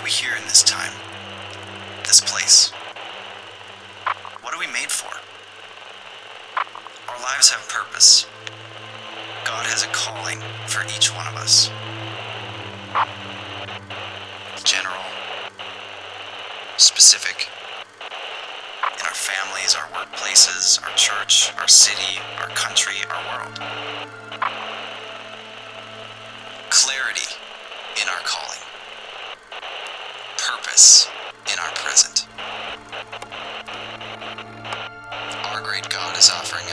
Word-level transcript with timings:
are 0.00 0.04
we 0.04 0.10
here 0.10 0.34
in 0.34 0.42
this 0.44 0.62
time? 0.62 0.92
This 2.04 2.22
place? 2.22 2.70
What 4.40 4.54
are 4.54 4.58
we 4.58 4.66
made 4.68 4.90
for? 4.90 5.12
Our 7.10 7.20
lives 7.20 7.50
have 7.50 7.68
purpose. 7.68 8.26
God 9.44 9.66
has 9.66 9.84
a 9.84 9.88
calling 9.88 10.40
for 10.66 10.84
each 10.96 11.14
one 11.14 11.26
of 11.26 11.36
us. 11.36 11.68
General, 14.64 15.04
specific. 16.78 17.48
In 18.00 19.04
our 19.04 19.12
families, 19.12 19.74
our 19.74 19.88
workplaces, 19.88 20.82
our 20.82 20.96
church, 20.96 21.52
our 21.58 21.68
city, 21.68 22.20
our 22.38 22.48
country, 22.48 22.96
our 23.10 23.38
world. 23.38 24.19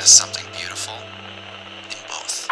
Is 0.07 0.13
something 0.13 0.45
beautiful 0.57 0.93
in 1.91 1.97
both. 2.07 2.49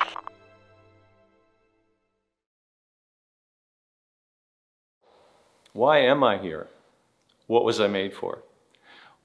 Why 5.72 6.00
am 6.00 6.22
I 6.22 6.38
here? 6.38 6.68
What 7.48 7.64
was 7.64 7.80
I 7.80 7.88
made 7.88 8.14
for? 8.14 8.44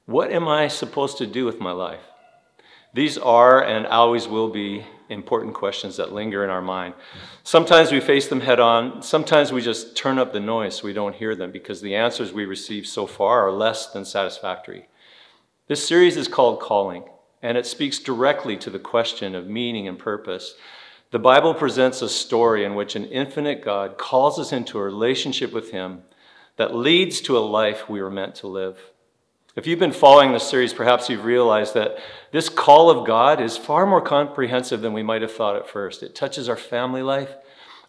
What 0.06 0.30
am 0.30 0.46
I 0.46 0.68
supposed 0.68 1.18
to 1.18 1.26
do 1.26 1.44
with 1.44 1.58
my 1.58 1.72
life? 1.72 2.04
These 2.94 3.18
are 3.18 3.64
and 3.64 3.84
always 3.84 4.28
will 4.28 4.50
be 4.50 4.86
important 5.08 5.54
questions 5.54 5.96
that 5.96 6.12
linger 6.12 6.44
in 6.44 6.50
our 6.50 6.62
mind. 6.62 6.94
Sometimes 7.42 7.90
we 7.90 7.98
face 7.98 8.28
them 8.28 8.42
head 8.42 8.60
on, 8.60 9.02
sometimes 9.02 9.50
we 9.50 9.60
just 9.60 9.96
turn 9.96 10.20
up 10.20 10.32
the 10.32 10.38
noise 10.38 10.76
so 10.76 10.86
we 10.86 10.92
don't 10.92 11.16
hear 11.16 11.34
them 11.34 11.50
because 11.50 11.80
the 11.80 11.96
answers 11.96 12.32
we 12.32 12.44
receive 12.44 12.86
so 12.86 13.08
far 13.08 13.48
are 13.48 13.50
less 13.50 13.88
than 13.88 14.04
satisfactory. 14.04 14.86
This 15.66 15.84
series 15.84 16.16
is 16.16 16.28
called 16.28 16.60
Calling, 16.60 17.02
and 17.42 17.56
it 17.56 17.66
speaks 17.66 17.98
directly 17.98 18.56
to 18.58 18.70
the 18.70 18.78
question 18.78 19.34
of 19.34 19.46
meaning 19.46 19.88
and 19.88 19.98
purpose. 19.98 20.54
The 21.10 21.18
Bible 21.18 21.54
presents 21.54 22.02
a 22.02 22.08
story 22.08 22.64
in 22.64 22.74
which 22.74 22.94
an 22.94 23.04
infinite 23.06 23.64
God 23.64 23.98
calls 23.98 24.38
us 24.38 24.52
into 24.52 24.78
a 24.78 24.84
relationship 24.84 25.52
with 25.52 25.72
Him 25.72 26.02
that 26.56 26.74
leads 26.74 27.20
to 27.22 27.38
a 27.38 27.40
life 27.40 27.88
we 27.88 28.02
were 28.02 28.10
meant 28.10 28.34
to 28.36 28.46
live. 28.46 28.78
If 29.56 29.66
you've 29.66 29.80
been 29.80 29.92
following 29.92 30.32
this 30.32 30.48
series, 30.48 30.72
perhaps 30.72 31.08
you've 31.08 31.24
realized 31.24 31.74
that 31.74 31.98
this 32.30 32.48
call 32.48 32.88
of 32.90 33.06
God 33.06 33.40
is 33.40 33.56
far 33.56 33.84
more 33.84 34.00
comprehensive 34.00 34.80
than 34.80 34.92
we 34.92 35.02
might 35.02 35.22
have 35.22 35.32
thought 35.32 35.56
at 35.56 35.68
first. 35.68 36.04
It 36.04 36.14
touches 36.14 36.48
our 36.48 36.56
family 36.56 37.02
life, 37.02 37.34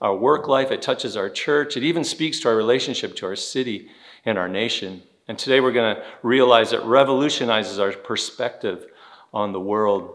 our 0.01 0.15
work 0.15 0.47
life, 0.47 0.71
it 0.71 0.81
touches 0.81 1.15
our 1.15 1.29
church, 1.29 1.77
it 1.77 1.83
even 1.83 2.03
speaks 2.03 2.39
to 2.39 2.49
our 2.49 2.55
relationship 2.55 3.15
to 3.17 3.27
our 3.27 3.35
city 3.35 3.89
and 4.25 4.39
our 4.39 4.49
nation. 4.49 5.03
And 5.27 5.37
today 5.37 5.59
we're 5.59 5.71
going 5.71 5.95
to 5.95 6.03
realize 6.23 6.73
it 6.73 6.81
revolutionizes 6.81 7.77
our 7.77 7.91
perspective 7.91 8.87
on 9.33 9.51
the 9.51 9.59
world. 9.59 10.13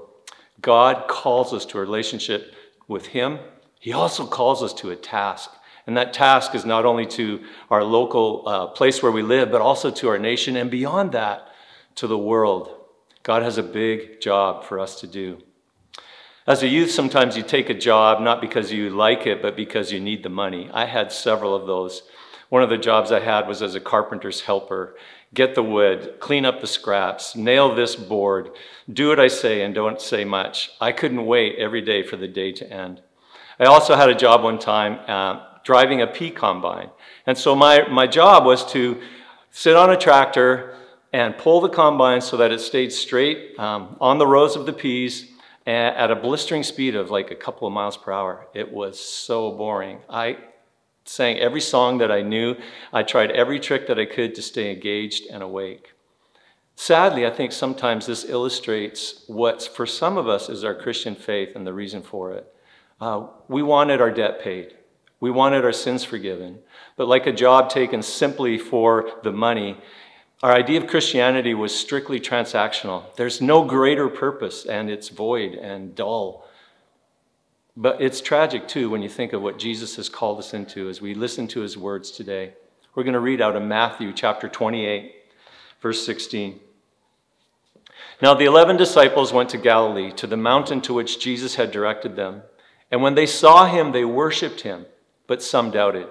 God 0.60 1.08
calls 1.08 1.52
us 1.52 1.64
to 1.66 1.78
a 1.78 1.80
relationship 1.80 2.54
with 2.88 3.06
Him, 3.06 3.38
He 3.80 3.92
also 3.92 4.26
calls 4.26 4.62
us 4.62 4.72
to 4.74 4.90
a 4.90 4.96
task. 4.96 5.50
And 5.86 5.96
that 5.96 6.12
task 6.12 6.54
is 6.54 6.64
not 6.64 6.84
only 6.84 7.06
to 7.06 7.44
our 7.70 7.84
local 7.84 8.42
uh, 8.48 8.66
place 8.68 9.02
where 9.02 9.12
we 9.12 9.22
live, 9.22 9.52
but 9.52 9.60
also 9.60 9.90
to 9.92 10.08
our 10.08 10.18
nation 10.18 10.56
and 10.56 10.68
beyond 10.70 11.12
that, 11.12 11.48
to 11.94 12.06
the 12.06 12.18
world. 12.18 12.70
God 13.22 13.42
has 13.42 13.58
a 13.58 13.62
big 13.62 14.20
job 14.20 14.64
for 14.64 14.80
us 14.80 15.00
to 15.00 15.06
do. 15.06 15.38
As 16.46 16.62
a 16.62 16.68
youth, 16.68 16.90
sometimes 16.92 17.36
you 17.36 17.42
take 17.42 17.70
a 17.70 17.74
job 17.74 18.20
not 18.20 18.40
because 18.40 18.72
you 18.72 18.90
like 18.90 19.26
it, 19.26 19.42
but 19.42 19.56
because 19.56 19.92
you 19.92 19.98
need 19.98 20.22
the 20.22 20.28
money. 20.28 20.70
I 20.72 20.84
had 20.84 21.10
several 21.10 21.54
of 21.54 21.66
those. 21.66 22.02
One 22.48 22.62
of 22.62 22.70
the 22.70 22.78
jobs 22.78 23.10
I 23.10 23.20
had 23.20 23.48
was 23.48 23.62
as 23.62 23.74
a 23.74 23.80
carpenter's 23.80 24.42
helper. 24.42 24.96
Get 25.34 25.54
the 25.54 25.62
wood, 25.62 26.16
clean 26.20 26.44
up 26.44 26.60
the 26.60 26.66
scraps, 26.66 27.34
nail 27.34 27.74
this 27.74 27.96
board, 27.96 28.50
do 28.90 29.08
what 29.08 29.20
I 29.20 29.28
say 29.28 29.62
and 29.62 29.74
don't 29.74 30.00
say 30.00 30.24
much. 30.24 30.70
I 30.80 30.92
couldn't 30.92 31.26
wait 31.26 31.56
every 31.58 31.82
day 31.82 32.02
for 32.02 32.16
the 32.16 32.28
day 32.28 32.52
to 32.52 32.72
end. 32.72 33.02
I 33.58 33.64
also 33.64 33.96
had 33.96 34.08
a 34.08 34.14
job 34.14 34.42
one 34.42 34.58
time 34.58 35.00
uh, 35.08 35.44
driving 35.64 36.00
a 36.02 36.06
pea 36.06 36.30
combine. 36.30 36.90
And 37.26 37.36
so 37.36 37.56
my, 37.56 37.88
my 37.88 38.06
job 38.06 38.44
was 38.44 38.64
to 38.72 39.00
sit 39.50 39.74
on 39.76 39.90
a 39.90 39.96
tractor 39.96 40.76
and 41.12 41.36
pull 41.36 41.60
the 41.60 41.68
combine 41.68 42.20
so 42.20 42.36
that 42.36 42.52
it 42.52 42.60
stayed 42.60 42.92
straight 42.92 43.58
um, 43.58 43.96
on 44.00 44.18
the 44.18 44.26
rows 44.26 44.54
of 44.54 44.66
the 44.66 44.72
peas 44.72 45.32
at 45.66 46.12
a 46.12 46.16
blistering 46.16 46.62
speed 46.62 46.94
of 46.94 47.10
like 47.10 47.30
a 47.32 47.34
couple 47.34 47.66
of 47.66 47.74
miles 47.74 47.96
per 47.96 48.12
hour. 48.12 48.46
It 48.54 48.70
was 48.70 49.00
so 49.00 49.50
boring. 49.50 49.98
I 50.08 50.38
sang 51.08 51.38
every 51.38 51.60
song 51.60 51.98
that 51.98 52.10
I 52.10 52.22
knew. 52.22 52.56
I 52.92 53.02
tried 53.02 53.30
every 53.30 53.60
trick 53.60 53.86
that 53.86 53.98
I 53.98 54.04
could 54.04 54.34
to 54.34 54.42
stay 54.42 54.72
engaged 54.72 55.26
and 55.30 55.42
awake. 55.42 55.92
Sadly, 56.74 57.26
I 57.26 57.30
think 57.30 57.52
sometimes 57.52 58.06
this 58.06 58.24
illustrates 58.24 59.24
what, 59.26 59.62
for 59.62 59.86
some 59.86 60.18
of 60.18 60.28
us, 60.28 60.48
is 60.48 60.62
our 60.62 60.74
Christian 60.74 61.14
faith 61.14 61.56
and 61.56 61.66
the 61.66 61.72
reason 61.72 62.02
for 62.02 62.32
it. 62.32 62.52
Uh, 63.00 63.28
we 63.48 63.62
wanted 63.62 64.00
our 64.00 64.10
debt 64.10 64.42
paid. 64.42 64.74
We 65.18 65.30
wanted 65.30 65.64
our 65.64 65.72
sins 65.72 66.04
forgiven. 66.04 66.58
But 66.96 67.08
like 67.08 67.26
a 67.26 67.32
job 67.32 67.70
taken 67.70 68.02
simply 68.02 68.58
for 68.58 69.10
the 69.22 69.32
money, 69.32 69.78
our 70.42 70.52
idea 70.52 70.78
of 70.78 70.86
Christianity 70.86 71.54
was 71.54 71.74
strictly 71.74 72.20
transactional. 72.20 73.14
There's 73.16 73.40
no 73.40 73.64
greater 73.64 74.08
purpose, 74.08 74.66
and 74.66 74.90
it's 74.90 75.08
void 75.08 75.54
and 75.54 75.94
dull. 75.94 76.46
But 77.76 78.00
it's 78.00 78.20
tragic, 78.20 78.66
too, 78.66 78.88
when 78.88 79.02
you 79.02 79.08
think 79.08 79.32
of 79.32 79.42
what 79.42 79.58
Jesus 79.58 79.96
has 79.96 80.08
called 80.08 80.38
us 80.38 80.54
into 80.54 80.88
as 80.88 81.00
we 81.00 81.14
listen 81.14 81.46
to 81.48 81.60
his 81.60 81.76
words 81.76 82.10
today. 82.10 82.54
We're 82.94 83.04
going 83.04 83.12
to 83.12 83.20
read 83.20 83.42
out 83.42 83.56
of 83.56 83.62
Matthew 83.62 84.12
chapter 84.12 84.48
28, 84.48 85.14
verse 85.82 86.04
16. 86.06 86.60
Now 88.22 88.32
the 88.32 88.46
eleven 88.46 88.78
disciples 88.78 89.32
went 89.32 89.50
to 89.50 89.58
Galilee, 89.58 90.10
to 90.12 90.26
the 90.26 90.38
mountain 90.38 90.80
to 90.82 90.94
which 90.94 91.20
Jesus 91.20 91.56
had 91.56 91.70
directed 91.70 92.16
them. 92.16 92.42
And 92.90 93.02
when 93.02 93.14
they 93.14 93.26
saw 93.26 93.66
him, 93.66 93.92
they 93.92 94.04
worshiped 94.04 94.62
him 94.62 94.86
but 95.26 95.42
some 95.42 95.70
doubted. 95.70 96.08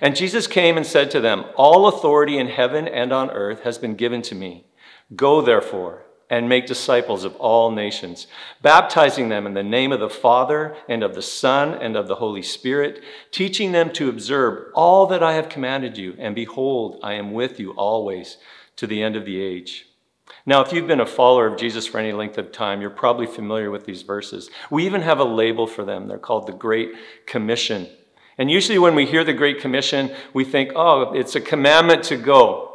And 0.00 0.16
Jesus 0.16 0.46
came 0.46 0.76
and 0.76 0.86
said 0.86 1.10
to 1.12 1.20
them, 1.20 1.44
All 1.56 1.86
authority 1.86 2.38
in 2.38 2.48
heaven 2.48 2.86
and 2.86 3.12
on 3.12 3.30
earth 3.30 3.62
has 3.62 3.78
been 3.78 3.94
given 3.94 4.22
to 4.22 4.34
me. 4.34 4.66
Go, 5.14 5.40
therefore, 5.40 6.04
and 6.30 6.48
make 6.48 6.66
disciples 6.66 7.24
of 7.24 7.34
all 7.36 7.72
nations, 7.72 8.28
baptizing 8.62 9.28
them 9.28 9.46
in 9.46 9.54
the 9.54 9.62
name 9.62 9.90
of 9.90 10.00
the 10.00 10.08
Father 10.08 10.76
and 10.88 11.02
of 11.02 11.14
the 11.16 11.22
Son 11.22 11.74
and 11.74 11.96
of 11.96 12.06
the 12.06 12.14
Holy 12.14 12.42
Spirit, 12.42 13.02
teaching 13.32 13.72
them 13.72 13.92
to 13.92 14.08
observe 14.08 14.70
all 14.74 15.06
that 15.08 15.22
I 15.22 15.34
have 15.34 15.48
commanded 15.48 15.98
you. 15.98 16.14
And 16.18 16.34
behold, 16.34 17.00
I 17.02 17.14
am 17.14 17.32
with 17.32 17.58
you 17.58 17.72
always 17.72 18.38
to 18.76 18.86
the 18.86 19.02
end 19.02 19.16
of 19.16 19.24
the 19.24 19.40
age. 19.40 19.86
Now, 20.46 20.62
if 20.62 20.72
you've 20.72 20.86
been 20.86 21.00
a 21.00 21.06
follower 21.06 21.48
of 21.48 21.58
Jesus 21.58 21.86
for 21.86 21.98
any 21.98 22.12
length 22.12 22.38
of 22.38 22.52
time, 22.52 22.80
you're 22.80 22.90
probably 22.90 23.26
familiar 23.26 23.70
with 23.70 23.84
these 23.84 24.02
verses. 24.02 24.48
We 24.70 24.86
even 24.86 25.02
have 25.02 25.18
a 25.18 25.24
label 25.24 25.66
for 25.66 25.84
them. 25.84 26.06
They're 26.06 26.18
called 26.18 26.46
the 26.46 26.52
Great 26.52 26.92
Commission. 27.26 27.88
And 28.38 28.50
usually, 28.50 28.78
when 28.78 28.94
we 28.94 29.04
hear 29.04 29.24
the 29.24 29.34
Great 29.34 29.60
Commission, 29.60 30.14
we 30.32 30.44
think, 30.44 30.72
oh, 30.74 31.12
it's 31.12 31.34
a 31.34 31.40
commandment 31.40 32.04
to 32.04 32.16
go. 32.16 32.69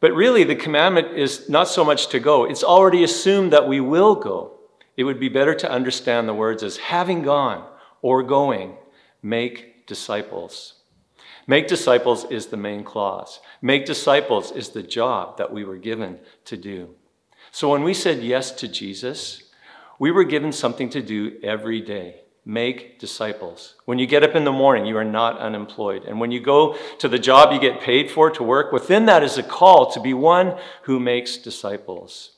But 0.00 0.14
really, 0.14 0.44
the 0.44 0.54
commandment 0.54 1.16
is 1.16 1.48
not 1.48 1.68
so 1.68 1.84
much 1.84 2.08
to 2.08 2.20
go, 2.20 2.44
it's 2.44 2.62
already 2.62 3.02
assumed 3.02 3.52
that 3.52 3.66
we 3.66 3.80
will 3.80 4.14
go. 4.14 4.58
It 4.96 5.04
would 5.04 5.20
be 5.20 5.28
better 5.28 5.54
to 5.54 5.70
understand 5.70 6.28
the 6.28 6.34
words 6.34 6.62
as 6.62 6.76
having 6.76 7.22
gone 7.22 7.68
or 8.02 8.22
going, 8.22 8.76
make 9.22 9.86
disciples. 9.86 10.74
Make 11.46 11.66
disciples 11.66 12.24
is 12.30 12.46
the 12.46 12.56
main 12.56 12.84
clause. 12.84 13.40
Make 13.62 13.86
disciples 13.86 14.52
is 14.52 14.68
the 14.68 14.82
job 14.82 15.38
that 15.38 15.52
we 15.52 15.64
were 15.64 15.78
given 15.78 16.18
to 16.44 16.56
do. 16.56 16.94
So 17.50 17.70
when 17.70 17.82
we 17.82 17.94
said 17.94 18.22
yes 18.22 18.50
to 18.52 18.68
Jesus, 18.68 19.44
we 19.98 20.10
were 20.10 20.24
given 20.24 20.52
something 20.52 20.90
to 20.90 21.02
do 21.02 21.38
every 21.42 21.80
day 21.80 22.22
make 22.48 22.98
disciples. 22.98 23.74
When 23.84 23.98
you 23.98 24.06
get 24.06 24.24
up 24.24 24.34
in 24.34 24.44
the 24.44 24.50
morning, 24.50 24.86
you 24.86 24.96
are 24.96 25.04
not 25.04 25.38
unemployed. 25.38 26.04
And 26.04 26.18
when 26.18 26.30
you 26.30 26.40
go 26.40 26.78
to 26.98 27.06
the 27.06 27.18
job 27.18 27.52
you 27.52 27.60
get 27.60 27.82
paid 27.82 28.10
for 28.10 28.30
to 28.30 28.42
work, 28.42 28.72
within 28.72 29.04
that 29.04 29.22
is 29.22 29.36
a 29.36 29.42
call 29.42 29.90
to 29.92 30.00
be 30.00 30.14
one 30.14 30.58
who 30.84 30.98
makes 30.98 31.36
disciples. 31.36 32.30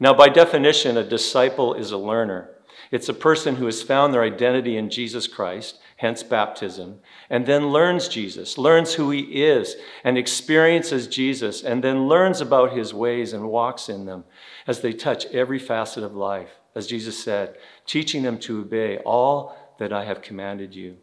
Now, 0.00 0.14
by 0.14 0.30
definition, 0.30 0.96
a 0.96 1.04
disciple 1.04 1.74
is 1.74 1.90
a 1.90 1.98
learner. 1.98 2.48
It's 2.90 3.10
a 3.10 3.14
person 3.14 3.56
who 3.56 3.66
has 3.66 3.82
found 3.82 4.14
their 4.14 4.22
identity 4.22 4.78
in 4.78 4.88
Jesus 4.88 5.26
Christ, 5.26 5.78
hence 5.98 6.22
baptism, 6.22 7.00
and 7.28 7.44
then 7.44 7.68
learns 7.68 8.08
Jesus, 8.08 8.56
learns 8.56 8.94
who 8.94 9.10
he 9.10 9.42
is, 9.42 9.76
and 10.02 10.16
experiences 10.16 11.06
Jesus, 11.06 11.62
and 11.62 11.84
then 11.84 12.08
learns 12.08 12.40
about 12.40 12.72
his 12.72 12.94
ways 12.94 13.34
and 13.34 13.50
walks 13.50 13.90
in 13.90 14.06
them 14.06 14.24
as 14.66 14.80
they 14.80 14.94
touch 14.94 15.26
every 15.26 15.58
facet 15.58 16.02
of 16.02 16.14
life 16.14 16.59
as 16.74 16.86
Jesus 16.86 17.22
said, 17.22 17.56
teaching 17.86 18.22
them 18.22 18.38
to 18.40 18.60
obey 18.60 18.98
all 18.98 19.56
that 19.78 19.92
I 19.92 20.04
have 20.04 20.22
commanded 20.22 20.74
you. 20.74 20.96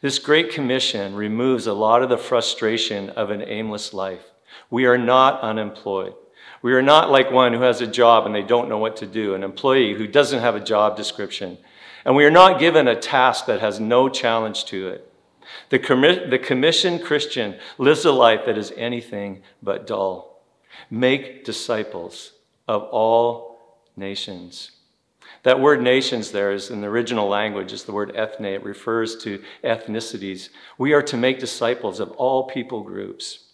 This 0.00 0.18
great 0.18 0.50
commission 0.50 1.14
removes 1.14 1.66
a 1.66 1.72
lot 1.72 2.02
of 2.02 2.08
the 2.08 2.18
frustration 2.18 3.10
of 3.10 3.30
an 3.30 3.42
aimless 3.42 3.92
life. 3.92 4.22
We 4.70 4.86
are 4.86 4.98
not 4.98 5.40
unemployed. 5.40 6.14
We 6.62 6.74
are 6.74 6.82
not 6.82 7.10
like 7.10 7.30
one 7.30 7.54
who 7.54 7.62
has 7.62 7.80
a 7.80 7.86
job 7.86 8.26
and 8.26 8.34
they 8.34 8.42
don't 8.42 8.68
know 8.68 8.78
what 8.78 8.96
to 8.98 9.06
do, 9.06 9.34
an 9.34 9.42
employee 9.42 9.94
who 9.94 10.06
doesn't 10.06 10.40
have 10.40 10.54
a 10.54 10.60
job 10.60 10.96
description. 10.96 11.58
And 12.04 12.14
we 12.14 12.24
are 12.24 12.30
not 12.30 12.60
given 12.60 12.88
a 12.88 13.00
task 13.00 13.46
that 13.46 13.60
has 13.60 13.80
no 13.80 14.08
challenge 14.08 14.66
to 14.66 14.88
it. 14.88 15.12
The, 15.70 15.78
commi- 15.78 16.30
the 16.30 16.38
commissioned 16.38 17.02
Christian 17.02 17.58
lives 17.78 18.04
a 18.04 18.12
life 18.12 18.42
that 18.46 18.58
is 18.58 18.72
anything 18.76 19.42
but 19.62 19.86
dull. 19.86 20.42
Make 20.90 21.44
disciples 21.44 22.32
of 22.68 22.82
all 22.84 23.49
nations. 23.96 24.72
That 25.42 25.60
word 25.60 25.82
nations 25.82 26.32
there 26.32 26.52
is 26.52 26.70
in 26.70 26.80
the 26.80 26.88
original 26.88 27.28
language 27.28 27.72
is 27.72 27.84
the 27.84 27.92
word 27.92 28.14
ethne. 28.14 28.44
It 28.44 28.64
refers 28.64 29.16
to 29.18 29.42
ethnicities. 29.64 30.50
We 30.76 30.92
are 30.92 31.02
to 31.02 31.16
make 31.16 31.38
disciples 31.38 32.00
of 32.00 32.10
all 32.12 32.44
people 32.44 32.82
groups. 32.82 33.46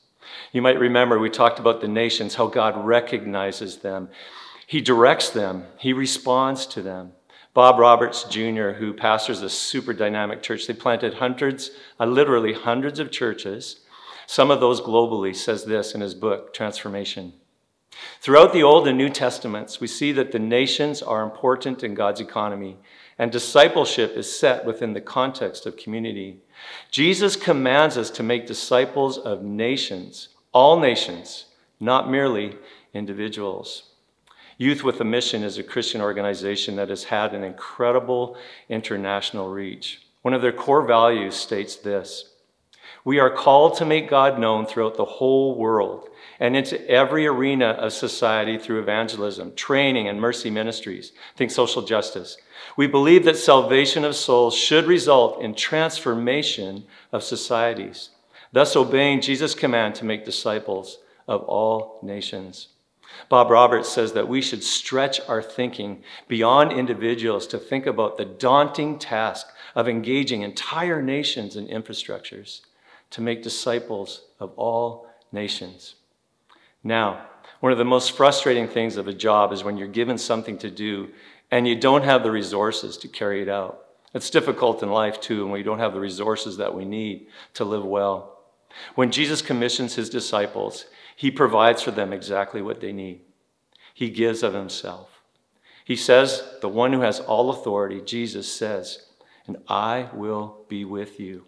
You 0.52 0.62
might 0.62 0.80
remember 0.80 1.18
we 1.18 1.30
talked 1.30 1.58
about 1.58 1.80
the 1.80 1.88
nations, 1.88 2.34
how 2.34 2.48
God 2.48 2.84
recognizes 2.84 3.78
them. 3.78 4.08
He 4.66 4.80
directs 4.80 5.30
them, 5.30 5.64
He 5.78 5.92
responds 5.92 6.66
to 6.66 6.82
them. 6.82 7.12
Bob 7.54 7.78
Roberts 7.78 8.24
Jr., 8.24 8.72
who 8.72 8.92
pastors 8.92 9.40
a 9.40 9.48
super 9.48 9.94
dynamic 9.94 10.42
church, 10.42 10.66
they 10.66 10.74
planted 10.74 11.14
hundreds, 11.14 11.70
uh, 11.98 12.04
literally 12.04 12.52
hundreds 12.52 12.98
of 12.98 13.10
churches, 13.10 13.80
some 14.26 14.50
of 14.50 14.60
those 14.60 14.80
globally, 14.80 15.34
says 15.34 15.64
this 15.64 15.94
in 15.94 16.02
his 16.02 16.14
book, 16.14 16.52
Transformation. 16.52 17.32
Throughout 18.20 18.52
the 18.52 18.62
Old 18.62 18.88
and 18.88 18.98
New 18.98 19.08
Testaments, 19.08 19.80
we 19.80 19.86
see 19.86 20.12
that 20.12 20.32
the 20.32 20.38
nations 20.38 21.02
are 21.02 21.22
important 21.22 21.84
in 21.84 21.94
God's 21.94 22.20
economy, 22.20 22.76
and 23.18 23.30
discipleship 23.30 24.16
is 24.16 24.38
set 24.38 24.64
within 24.64 24.92
the 24.92 25.00
context 25.00 25.66
of 25.66 25.76
community. 25.76 26.40
Jesus 26.90 27.36
commands 27.36 27.96
us 27.96 28.10
to 28.10 28.22
make 28.22 28.46
disciples 28.46 29.18
of 29.18 29.42
nations, 29.42 30.28
all 30.52 30.78
nations, 30.78 31.46
not 31.78 32.10
merely 32.10 32.56
individuals. 32.92 33.90
Youth 34.58 34.82
with 34.82 35.00
a 35.00 35.04
Mission 35.04 35.42
is 35.42 35.58
a 35.58 35.62
Christian 35.62 36.00
organization 36.00 36.76
that 36.76 36.88
has 36.88 37.04
had 37.04 37.34
an 37.34 37.44
incredible 37.44 38.36
international 38.68 39.50
reach. 39.50 40.00
One 40.22 40.32
of 40.32 40.40
their 40.40 40.52
core 40.52 40.86
values 40.86 41.36
states 41.36 41.76
this 41.76 42.32
We 43.04 43.18
are 43.18 43.30
called 43.30 43.76
to 43.76 43.84
make 43.84 44.08
God 44.08 44.38
known 44.38 44.66
throughout 44.66 44.96
the 44.96 45.04
whole 45.04 45.54
world 45.54 46.08
and 46.38 46.56
into 46.56 46.88
every 46.88 47.26
arena 47.26 47.70
of 47.70 47.92
society 47.92 48.58
through 48.58 48.80
evangelism, 48.80 49.54
training, 49.54 50.08
and 50.08 50.20
mercy 50.20 50.50
ministries. 50.50 51.12
Think 51.36 51.50
social 51.50 51.82
justice. 51.82 52.36
We 52.76 52.86
believe 52.86 53.24
that 53.24 53.36
salvation 53.36 54.04
of 54.04 54.16
souls 54.16 54.56
should 54.56 54.86
result 54.86 55.40
in 55.40 55.54
transformation 55.54 56.84
of 57.12 57.22
societies, 57.22 58.10
thus 58.52 58.76
obeying 58.76 59.20
Jesus' 59.20 59.54
command 59.54 59.94
to 59.96 60.04
make 60.04 60.24
disciples 60.24 60.98
of 61.26 61.42
all 61.44 61.98
nations. 62.02 62.68
Bob 63.28 63.50
Roberts 63.50 63.88
says 63.88 64.12
that 64.12 64.28
we 64.28 64.42
should 64.42 64.62
stretch 64.62 65.20
our 65.28 65.42
thinking 65.42 66.02
beyond 66.28 66.72
individuals 66.72 67.46
to 67.46 67.58
think 67.58 67.86
about 67.86 68.18
the 68.18 68.24
daunting 68.24 68.98
task 68.98 69.46
of 69.74 69.88
engaging 69.88 70.42
entire 70.42 71.00
nations 71.00 71.56
and 71.56 71.68
infrastructures 71.68 72.60
to 73.10 73.20
make 73.20 73.42
disciples 73.42 74.22
of 74.38 74.52
all 74.56 75.08
nations. 75.32 75.94
Now, 76.86 77.26
one 77.58 77.72
of 77.72 77.78
the 77.78 77.84
most 77.84 78.12
frustrating 78.12 78.68
things 78.68 78.96
of 78.96 79.08
a 79.08 79.12
job 79.12 79.52
is 79.52 79.64
when 79.64 79.76
you're 79.76 79.88
given 79.88 80.18
something 80.18 80.56
to 80.58 80.70
do 80.70 81.08
and 81.50 81.66
you 81.66 81.74
don't 81.74 82.04
have 82.04 82.22
the 82.22 82.30
resources 82.30 82.96
to 82.98 83.08
carry 83.08 83.42
it 83.42 83.48
out. 83.48 83.86
It's 84.14 84.30
difficult 84.30 84.84
in 84.84 84.90
life 84.90 85.20
too, 85.20 85.42
and 85.42 85.50
we 85.50 85.64
don't 85.64 85.80
have 85.80 85.94
the 85.94 86.00
resources 86.00 86.58
that 86.58 86.74
we 86.74 86.84
need 86.84 87.26
to 87.54 87.64
live 87.64 87.84
well. 87.84 88.38
When 88.94 89.10
Jesus 89.10 89.42
commissions 89.42 89.96
his 89.96 90.08
disciples, 90.08 90.86
he 91.16 91.28
provides 91.28 91.82
for 91.82 91.90
them 91.90 92.12
exactly 92.12 92.62
what 92.62 92.80
they 92.80 92.92
need. 92.92 93.22
He 93.92 94.08
gives 94.08 94.44
of 94.44 94.54
himself. 94.54 95.08
He 95.84 95.96
says, 95.96 96.44
The 96.60 96.68
one 96.68 96.92
who 96.92 97.00
has 97.00 97.18
all 97.18 97.50
authority, 97.50 98.00
Jesus 98.00 98.50
says, 98.52 99.06
and 99.48 99.56
I 99.66 100.08
will 100.12 100.64
be 100.68 100.84
with 100.84 101.18
you. 101.18 101.46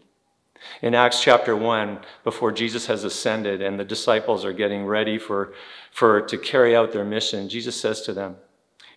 In 0.83 0.95
Acts 0.95 1.23
chapter 1.23 1.57
1, 1.57 1.99
before 2.25 2.53
Jesus 2.53 2.87
has 2.87 3.05
ascended 3.05 3.63
and 3.63 3.79
the 3.79 3.85
disciples 3.85 4.45
are 4.45 4.53
getting 4.53 4.87
ready 4.87 5.19
for, 5.19 5.53
for 5.91 6.21
to 6.23 6.39
carry 6.39 6.75
out 6.75 6.93
their 6.93 7.05
mission, 7.05 7.49
Jesus 7.49 7.81
says 7.81 8.03
to 8.03 8.13
them, 8.13 8.37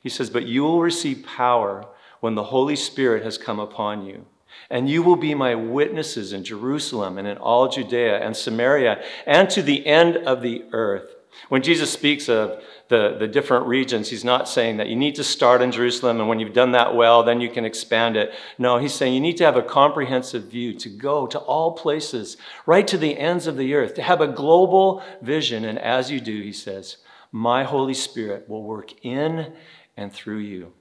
He 0.02 0.10
says, 0.10 0.30
But 0.30 0.48
you 0.48 0.64
will 0.64 0.82
receive 0.82 1.26
power 1.26 1.88
when 2.20 2.36
the 2.36 2.46
Holy 2.46 2.76
Spirit 2.76 3.24
has 3.24 3.38
come 3.38 3.60
upon 3.60 4.06
you. 4.06 4.26
And 4.70 4.90
you 4.90 5.02
will 5.04 5.16
be 5.16 5.34
my 5.34 5.56
witnesses 5.56 6.34
in 6.34 6.44
Jerusalem 6.44 7.18
and 7.18 7.28
in 7.28 7.38
all 7.38 7.68
Judea 7.68 8.20
and 8.20 8.36
Samaria 8.36 9.02
and 9.26 9.50
to 9.50 9.62
the 9.62 9.86
end 9.86 10.18
of 10.18 10.42
the 10.42 10.66
earth. 10.72 11.16
When 11.50 11.62
Jesus 11.62 11.92
speaks 11.92 12.30
of 12.30 12.64
the, 12.88 13.16
the 13.18 13.28
different 13.28 13.66
regions, 13.66 14.10
he's 14.10 14.24
not 14.24 14.48
saying 14.48 14.78
that 14.78 14.88
you 14.88 14.96
need 14.96 15.16
to 15.16 15.24
start 15.24 15.62
in 15.62 15.72
Jerusalem 15.72 16.20
and 16.20 16.30
when 16.30 16.40
you've 16.40 16.54
done 16.54 16.72
that 16.74 16.96
well, 16.96 17.24
then 17.24 17.42
you 17.42 17.50
can 17.50 17.66
expand 17.66 18.16
it. 18.18 18.34
No, 18.58 18.78
he's 18.78 18.94
saying 18.94 19.14
you 19.14 19.20
need 19.20 19.38
to 19.38 19.46
have 19.46 19.58
a 19.58 19.62
comprehensive 19.62 20.46
view, 20.46 20.74
to 20.80 20.90
go 20.90 21.28
to 21.28 21.40
all 21.40 21.74
places, 21.74 22.38
right 22.66 22.88
to 22.88 22.98
the 22.98 23.18
ends 23.18 23.48
of 23.48 23.58
the 23.58 23.74
earth, 23.74 23.96
to 23.96 24.02
have 24.02 24.22
a 24.22 24.28
global 24.28 25.04
vision. 25.22 25.66
And 25.66 25.80
as 25.80 26.12
you 26.12 26.20
do, 26.20 26.42
he 26.42 26.54
says, 26.54 26.98
my 27.32 27.64
Holy 27.64 27.94
Spirit 27.94 28.50
will 28.50 28.64
work 28.64 28.94
in 29.06 29.54
and 29.96 30.12
through 30.12 30.40
you. 30.40 30.74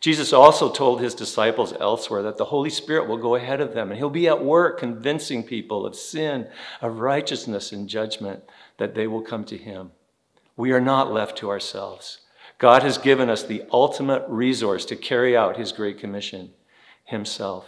Jesus 0.00 0.32
also 0.32 0.70
told 0.70 1.00
his 1.00 1.14
disciples 1.14 1.74
elsewhere 1.78 2.22
that 2.22 2.38
the 2.38 2.46
Holy 2.46 2.70
Spirit 2.70 3.06
will 3.06 3.18
go 3.18 3.34
ahead 3.34 3.60
of 3.60 3.74
them 3.74 3.90
and 3.90 3.98
he'll 3.98 4.08
be 4.08 4.28
at 4.28 4.42
work 4.42 4.78
convincing 4.78 5.42
people 5.42 5.84
of 5.84 5.94
sin, 5.94 6.48
of 6.80 7.00
righteousness, 7.00 7.72
and 7.72 7.88
judgment 7.88 8.42
that 8.80 8.94
they 8.94 9.06
will 9.06 9.20
come 9.20 9.44
to 9.44 9.58
him. 9.58 9.90
We 10.56 10.72
are 10.72 10.80
not 10.80 11.12
left 11.12 11.36
to 11.38 11.50
ourselves. 11.50 12.20
God 12.56 12.82
has 12.82 12.96
given 12.96 13.28
us 13.28 13.42
the 13.42 13.62
ultimate 13.70 14.24
resource 14.26 14.86
to 14.86 14.96
carry 14.96 15.36
out 15.36 15.58
his 15.58 15.70
great 15.70 15.98
commission 15.98 16.52
himself. 17.04 17.66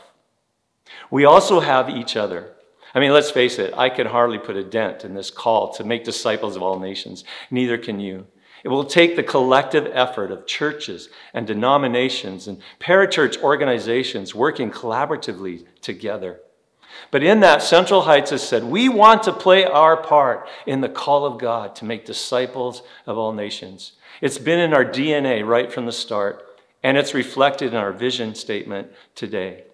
We 1.10 1.26
also 1.26 1.60
have 1.60 1.90
each 1.90 2.16
other. 2.16 2.54
I 2.94 3.00
mean, 3.00 3.12
let's 3.12 3.30
face 3.30 3.58
it, 3.58 3.74
I 3.76 3.90
can 3.90 4.06
hardly 4.06 4.38
put 4.38 4.56
a 4.56 4.64
dent 4.64 5.04
in 5.04 5.12
this 5.12 5.30
call 5.30 5.74
to 5.74 5.84
make 5.84 6.02
disciples 6.02 6.56
of 6.56 6.62
all 6.62 6.78
nations. 6.78 7.24
Neither 7.50 7.76
can 7.76 8.00
you. 8.00 8.26
It 8.64 8.68
will 8.68 8.86
take 8.86 9.14
the 9.14 9.22
collective 9.22 9.90
effort 9.92 10.30
of 10.30 10.46
churches 10.46 11.10
and 11.34 11.46
denominations 11.46 12.48
and 12.48 12.62
parachurch 12.80 13.42
organizations 13.42 14.34
working 14.34 14.70
collaboratively 14.70 15.66
together. 15.82 16.40
But 17.10 17.22
in 17.22 17.40
that, 17.40 17.62
Central 17.62 18.02
Heights 18.02 18.30
has 18.30 18.46
said, 18.46 18.64
we 18.64 18.88
want 18.88 19.22
to 19.24 19.32
play 19.32 19.64
our 19.64 19.96
part 19.96 20.48
in 20.66 20.80
the 20.80 20.88
call 20.88 21.26
of 21.26 21.38
God 21.38 21.74
to 21.76 21.84
make 21.84 22.04
disciples 22.04 22.82
of 23.06 23.18
all 23.18 23.32
nations. 23.32 23.92
It's 24.20 24.38
been 24.38 24.58
in 24.58 24.72
our 24.72 24.84
DNA 24.84 25.46
right 25.46 25.72
from 25.72 25.86
the 25.86 25.92
start, 25.92 26.44
and 26.82 26.96
it's 26.96 27.14
reflected 27.14 27.72
in 27.72 27.78
our 27.78 27.92
vision 27.92 28.34
statement 28.34 28.88
today. 29.14 29.64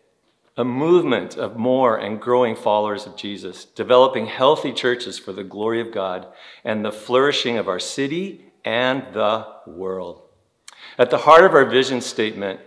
A 0.57 0.65
movement 0.65 1.37
of 1.37 1.57
more 1.57 1.97
and 1.97 2.21
growing 2.21 2.57
followers 2.57 3.07
of 3.07 3.17
Jesus, 3.17 3.65
developing 3.65 4.27
healthy 4.27 4.73
churches 4.73 5.19
for 5.19 5.33
the 5.33 5.45
glory 5.45 5.81
of 5.81 5.93
God 5.93 6.27
and 6.65 6.85
the 6.85 6.91
flourishing 6.91 7.59
of 7.59 7.69
our 7.69 7.79
city 7.79 8.45
and 8.65 9.05
the 9.13 9.47
world. 9.67 10.23
At 10.99 11.11
the 11.11 11.19
heart 11.19 11.45
of 11.45 11.55
our 11.55 11.65
vision 11.65 12.01
statement 12.01 12.61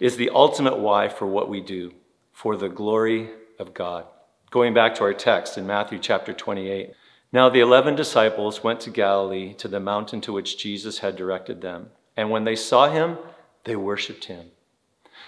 is 0.00 0.16
the 0.16 0.30
ultimate 0.30 0.78
why 0.78 1.08
for 1.08 1.26
what 1.26 1.48
we 1.48 1.60
do, 1.60 1.92
for 2.32 2.56
the 2.56 2.68
glory 2.68 3.30
of 3.58 3.74
God. 3.74 4.06
Going 4.50 4.72
back 4.74 4.94
to 4.96 5.02
our 5.02 5.14
text 5.14 5.58
in 5.58 5.66
Matthew 5.66 5.98
chapter 5.98 6.32
28. 6.32 6.92
Now 7.32 7.48
the 7.48 7.60
eleven 7.60 7.94
disciples 7.94 8.64
went 8.64 8.80
to 8.80 8.90
Galilee 8.90 9.54
to 9.54 9.68
the 9.68 9.80
mountain 9.80 10.20
to 10.22 10.32
which 10.32 10.56
Jesus 10.58 11.00
had 11.00 11.16
directed 11.16 11.60
them. 11.60 11.90
And 12.16 12.30
when 12.30 12.44
they 12.44 12.56
saw 12.56 12.90
him, 12.90 13.18
they 13.64 13.76
worshiped 13.76 14.24
him. 14.24 14.46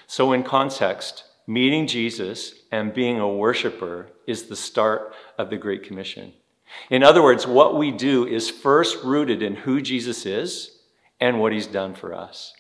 So, 0.06 0.32
in 0.32 0.42
context, 0.42 1.24
meeting 1.46 1.86
Jesus 1.86 2.54
and 2.72 2.94
being 2.94 3.20
a 3.20 3.28
worshiper 3.28 4.08
is 4.26 4.44
the 4.44 4.56
start 4.56 5.14
of 5.36 5.50
the 5.50 5.56
Great 5.56 5.82
Commission. 5.82 6.32
In 6.88 7.02
other 7.02 7.22
words, 7.22 7.46
what 7.46 7.76
we 7.76 7.90
do 7.90 8.26
is 8.26 8.48
first 8.48 9.02
rooted 9.04 9.42
in 9.42 9.56
who 9.56 9.82
Jesus 9.82 10.24
is 10.24 10.78
and 11.20 11.40
what 11.40 11.52
he's 11.52 11.66
done 11.66 11.94
for 11.94 12.14
us. 12.14 12.54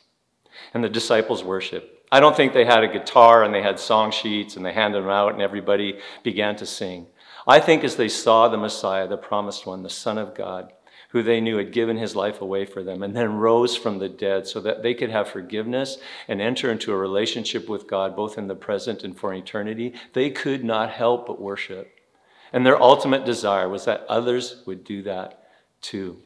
And 0.74 0.84
the 0.84 0.88
disciples 0.88 1.42
worship. 1.42 1.99
I 2.12 2.18
don't 2.18 2.36
think 2.36 2.52
they 2.52 2.64
had 2.64 2.82
a 2.82 2.88
guitar 2.92 3.44
and 3.44 3.54
they 3.54 3.62
had 3.62 3.78
song 3.78 4.10
sheets 4.10 4.56
and 4.56 4.66
they 4.66 4.72
handed 4.72 5.02
them 5.02 5.10
out 5.10 5.32
and 5.32 5.42
everybody 5.42 5.98
began 6.24 6.56
to 6.56 6.66
sing. 6.66 7.06
I 7.46 7.60
think 7.60 7.84
as 7.84 7.96
they 7.96 8.08
saw 8.08 8.48
the 8.48 8.56
Messiah, 8.56 9.06
the 9.06 9.16
promised 9.16 9.64
one, 9.64 9.82
the 9.82 9.90
Son 9.90 10.18
of 10.18 10.34
God, 10.34 10.72
who 11.10 11.22
they 11.22 11.40
knew 11.40 11.56
had 11.56 11.72
given 11.72 11.96
his 11.96 12.16
life 12.16 12.40
away 12.40 12.64
for 12.64 12.82
them 12.82 13.02
and 13.02 13.14
then 13.14 13.34
rose 13.34 13.76
from 13.76 13.98
the 13.98 14.08
dead 14.08 14.46
so 14.46 14.60
that 14.60 14.82
they 14.82 14.94
could 14.94 15.10
have 15.10 15.28
forgiveness 15.28 15.98
and 16.26 16.40
enter 16.40 16.70
into 16.70 16.92
a 16.92 16.96
relationship 16.96 17.68
with 17.68 17.86
God, 17.86 18.16
both 18.16 18.38
in 18.38 18.48
the 18.48 18.54
present 18.54 19.04
and 19.04 19.16
for 19.16 19.32
eternity, 19.32 19.94
they 20.12 20.30
could 20.30 20.64
not 20.64 20.90
help 20.90 21.26
but 21.26 21.40
worship. 21.40 21.92
And 22.52 22.66
their 22.66 22.80
ultimate 22.80 23.24
desire 23.24 23.68
was 23.68 23.84
that 23.84 24.04
others 24.08 24.62
would 24.66 24.82
do 24.82 25.02
that 25.04 25.48
too. 25.80 26.22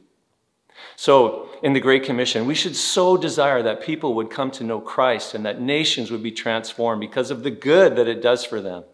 So, 0.96 1.48
in 1.62 1.72
the 1.72 1.80
Great 1.80 2.04
Commission, 2.04 2.46
we 2.46 2.54
should 2.54 2.76
so 2.76 3.16
desire 3.16 3.62
that 3.62 3.82
people 3.82 4.14
would 4.14 4.30
come 4.30 4.50
to 4.52 4.64
know 4.64 4.80
Christ 4.80 5.34
and 5.34 5.44
that 5.46 5.60
nations 5.60 6.10
would 6.10 6.22
be 6.22 6.30
transformed 6.30 7.00
because 7.00 7.30
of 7.30 7.42
the 7.42 7.50
good 7.50 7.96
that 7.96 8.08
it 8.08 8.22
does 8.22 8.44
for 8.44 8.60
them. 8.60 8.84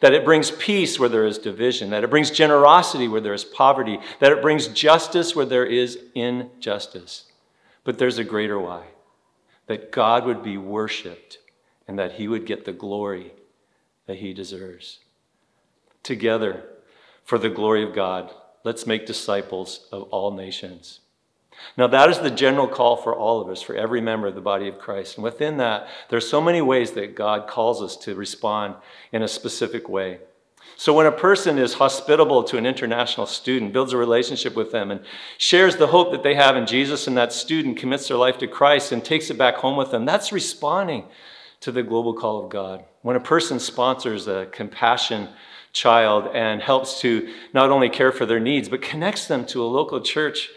That 0.00 0.12
it 0.12 0.24
brings 0.24 0.50
peace 0.50 0.98
where 0.98 1.08
there 1.08 1.26
is 1.26 1.38
division, 1.38 1.90
that 1.90 2.04
it 2.04 2.10
brings 2.10 2.30
generosity 2.30 3.08
where 3.08 3.20
there 3.20 3.34
is 3.34 3.44
poverty, 3.44 3.98
that 4.18 4.32
it 4.32 4.42
brings 4.42 4.68
justice 4.68 5.34
where 5.36 5.46
there 5.46 5.66
is 5.66 5.98
injustice. 6.14 7.24
But 7.84 7.98
there's 7.98 8.18
a 8.18 8.24
greater 8.24 8.58
why 8.58 8.84
that 9.66 9.92
God 9.92 10.26
would 10.26 10.42
be 10.42 10.58
worshiped 10.58 11.38
and 11.86 11.98
that 11.98 12.12
he 12.12 12.28
would 12.28 12.46
get 12.46 12.64
the 12.64 12.72
glory 12.72 13.32
that 14.06 14.18
he 14.18 14.34
deserves. 14.34 14.98
together 16.02 16.64
for 17.24 17.38
the 17.38 17.50
glory 17.50 17.82
of 17.84 17.94
God. 17.94 18.32
Let's 18.64 18.86
make 18.86 19.06
disciples 19.06 19.86
of 19.92 20.02
all 20.04 20.32
nations. 20.32 21.00
Now, 21.76 21.86
that 21.86 22.10
is 22.10 22.18
the 22.18 22.30
general 22.30 22.68
call 22.68 22.96
for 22.96 23.14
all 23.14 23.40
of 23.40 23.48
us, 23.48 23.62
for 23.62 23.74
every 23.74 24.00
member 24.00 24.26
of 24.26 24.34
the 24.34 24.40
body 24.40 24.68
of 24.68 24.78
Christ. 24.78 25.16
And 25.16 25.24
within 25.24 25.56
that, 25.56 25.88
there 26.08 26.16
are 26.16 26.20
so 26.20 26.40
many 26.40 26.60
ways 26.60 26.92
that 26.92 27.14
God 27.14 27.46
calls 27.48 27.82
us 27.82 27.96
to 27.98 28.14
respond 28.14 28.74
in 29.12 29.22
a 29.22 29.28
specific 29.28 29.88
way. 29.88 30.18
So, 30.76 30.92
when 30.94 31.06
a 31.06 31.12
person 31.12 31.58
is 31.58 31.74
hospitable 31.74 32.44
to 32.44 32.56
an 32.56 32.66
international 32.66 33.26
student, 33.26 33.72
builds 33.72 33.92
a 33.92 33.96
relationship 33.96 34.54
with 34.54 34.72
them, 34.72 34.90
and 34.90 35.00
shares 35.38 35.76
the 35.76 35.88
hope 35.88 36.12
that 36.12 36.22
they 36.22 36.34
have 36.34 36.56
in 36.56 36.66
Jesus, 36.66 37.06
and 37.06 37.16
that 37.16 37.32
student 37.32 37.76
commits 37.76 38.08
their 38.08 38.16
life 38.16 38.38
to 38.38 38.46
Christ 38.46 38.92
and 38.92 39.04
takes 39.04 39.30
it 39.30 39.38
back 39.38 39.56
home 39.56 39.76
with 39.76 39.90
them, 39.90 40.04
that's 40.04 40.32
responding 40.32 41.04
to 41.60 41.72
the 41.72 41.82
global 41.82 42.14
call 42.14 42.42
of 42.42 42.50
God. 42.50 42.84
When 43.02 43.16
a 43.16 43.20
person 43.20 43.60
sponsors 43.60 44.26
a 44.26 44.46
compassion 44.50 45.28
child 45.72 46.28
and 46.34 46.60
helps 46.60 47.00
to 47.00 47.32
not 47.54 47.70
only 47.70 47.88
care 47.88 48.12
for 48.12 48.26
their 48.26 48.40
needs, 48.40 48.68
but 48.68 48.82
connects 48.82 49.26
them 49.26 49.46
to 49.46 49.62
a 49.62 49.66
local 49.66 50.00
church 50.00 50.50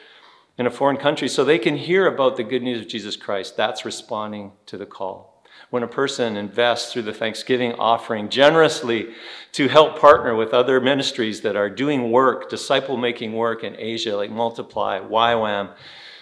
in 0.58 0.66
a 0.66 0.72
foreign 0.72 0.98
country 0.98 1.28
so 1.28 1.44
they 1.44 1.60
can 1.60 1.78
hear 1.78 2.08
about 2.08 2.38
the 2.38 2.44
good 2.44 2.64
news 2.64 2.82
of 2.82 2.88
Jesus 2.88 3.16
Christ. 3.16 3.58
That's 3.58 3.86
responding 3.86 4.54
to 4.68 4.78
the 4.78 4.86
call. 4.86 5.44
When 5.70 5.84
a 5.84 5.88
person 5.88 6.38
invests 6.38 6.94
through 6.94 7.04
the 7.04 7.14
Thanksgiving 7.14 7.74
offering 7.74 8.30
generously 8.30 9.10
to 9.54 9.68
help 9.68 10.00
partner 10.00 10.36
with 10.36 10.54
other 10.54 10.80
ministries 10.80 11.42
that 11.42 11.56
are 11.56 11.70
doing 11.70 12.12
work, 12.12 12.50
disciple 12.50 12.98
making 12.98 13.34
work 13.34 13.64
in 13.64 13.76
Asia, 13.78 14.16
like 14.16 14.30
Multiply, 14.30 15.00
YWAM, 15.00 15.74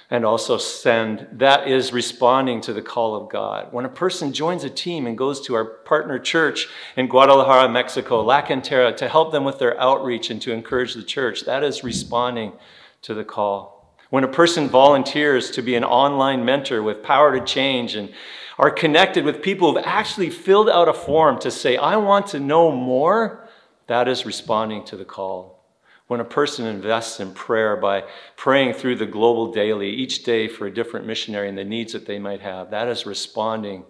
and 0.10 0.25
also 0.25 0.58
Send, 0.58 1.28
that 1.32 1.68
is 1.68 1.92
responding 1.92 2.62
to 2.62 2.74
the 2.74 2.82
call 2.82 3.16
of 3.16 3.30
God. 3.30 3.70
When 3.72 3.86
a 3.86 3.90
person 3.90 4.32
joins 4.32 4.63
a 4.63 4.70
team 4.70 5.08
and 5.08 5.18
goes 5.18 5.42
to 5.42 5.56
our 5.56 5.66
partner 5.66 6.20
church 6.20 6.68
in 6.96 7.08
Guadalajara, 7.08 7.70
Mexico, 7.70 8.22
La 8.22 8.44
Cantera, 8.44 8.96
to 8.98 9.10
help 9.10 9.32
them 9.32 9.44
with 9.44 9.60
their 9.60 9.80
outreach 9.80 10.30
and 10.30 10.42
to 10.44 10.54
encourage 10.54 10.94
the 10.94 11.04
church, 11.04 11.46
that 11.46 11.63
is 11.63 11.84
responding 11.84 12.54
to 13.02 13.13
the 13.13 13.24
call. 13.24 13.73
When 14.13 14.24
a 14.24 14.27
person 14.27 14.70
volunteers 14.70 15.50
to 15.50 15.63
be 15.63 15.74
an 15.74 15.84
online 15.84 16.46
mentor 16.46 16.84
with 16.84 17.01
power 17.01 17.36
to 17.36 17.43
change 17.43 17.96
and 17.96 18.13
are 18.60 18.70
connected 18.70 19.25
with 19.25 19.41
people 19.41 19.74
who've 19.74 19.84
actually 19.84 20.29
filled 20.29 20.70
out 20.70 20.88
a 20.88 20.93
form 20.93 21.39
to 21.39 21.50
say, 21.50 21.77
I 21.77 21.96
want 21.96 22.27
to 22.27 22.39
know 22.39 22.72
more, 22.72 23.50
that 23.88 24.08
is 24.08 24.24
responding 24.24 24.86
to 24.86 24.98
the 24.98 25.03
call. 25.03 25.65
When 26.05 26.20
a 26.20 26.25
person 26.25 26.67
invests 26.67 27.20
in 27.20 27.34
prayer 27.34 27.75
by 27.75 28.03
praying 28.38 28.74
through 28.74 28.98
the 28.98 29.08
global 29.08 29.51
daily 29.51 29.89
each 29.89 30.22
day 30.22 30.48
for 30.48 30.67
a 30.67 30.74
different 30.74 31.08
missionary 31.08 31.50
and 31.50 31.58
the 31.58 31.63
needs 31.63 31.93
that 31.93 32.05
they 32.05 32.20
might 32.20 32.41
have, 32.41 32.70
that 32.70 32.88
is 32.88 33.08
responding 33.08 33.84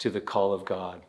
to 0.00 0.10
the 0.10 0.20
call 0.20 0.52
of 0.52 0.66
God. 0.66 1.00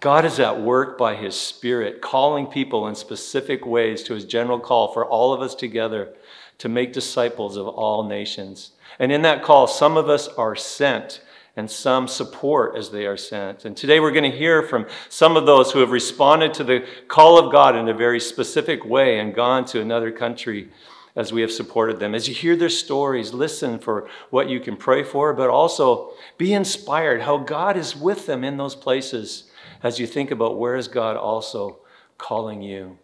God 0.00 0.24
is 0.24 0.38
at 0.38 0.60
work 0.60 0.96
by 0.96 1.16
His 1.16 1.34
Spirit, 1.34 2.00
calling 2.00 2.46
people 2.46 2.86
in 2.86 2.94
specific 2.94 3.66
ways 3.66 4.04
to 4.04 4.14
His 4.14 4.24
general 4.24 4.60
call 4.60 4.92
for 4.92 5.04
all 5.04 5.32
of 5.32 5.40
us 5.40 5.56
together 5.56 6.14
to 6.58 6.68
make 6.68 6.92
disciples 6.92 7.56
of 7.56 7.66
all 7.66 8.02
nations. 8.02 8.72
And 8.98 9.12
in 9.12 9.22
that 9.22 9.42
call, 9.42 9.66
some 9.66 9.96
of 9.96 10.08
us 10.08 10.28
are 10.28 10.56
sent 10.56 11.20
and 11.56 11.70
some 11.70 12.06
support 12.06 12.76
as 12.76 12.90
they 12.90 13.06
are 13.06 13.16
sent. 13.16 13.64
And 13.64 13.76
today 13.76 13.98
we're 13.98 14.12
going 14.12 14.30
to 14.30 14.36
hear 14.36 14.62
from 14.62 14.86
some 15.08 15.36
of 15.36 15.44
those 15.44 15.72
who 15.72 15.80
have 15.80 15.90
responded 15.90 16.54
to 16.54 16.64
the 16.64 16.86
call 17.08 17.38
of 17.38 17.50
God 17.50 17.74
in 17.74 17.88
a 17.88 17.94
very 17.94 18.20
specific 18.20 18.84
way 18.84 19.18
and 19.18 19.34
gone 19.34 19.64
to 19.66 19.80
another 19.80 20.12
country 20.12 20.68
as 21.16 21.32
we 21.32 21.40
have 21.40 21.50
supported 21.50 21.98
them. 21.98 22.14
As 22.14 22.28
you 22.28 22.34
hear 22.34 22.54
their 22.54 22.68
stories, 22.68 23.32
listen 23.32 23.80
for 23.80 24.08
what 24.30 24.48
you 24.48 24.60
can 24.60 24.76
pray 24.76 25.02
for, 25.02 25.34
but 25.34 25.50
also 25.50 26.12
be 26.36 26.54
inspired 26.54 27.22
how 27.22 27.38
God 27.38 27.76
is 27.76 27.96
with 27.96 28.26
them 28.26 28.44
in 28.44 28.56
those 28.56 28.76
places 28.76 29.50
as 29.82 29.98
you 29.98 30.06
think 30.06 30.30
about 30.30 30.58
where 30.58 30.76
is 30.76 30.86
God 30.86 31.16
also 31.16 31.78
calling 32.18 32.62
you 32.62 32.98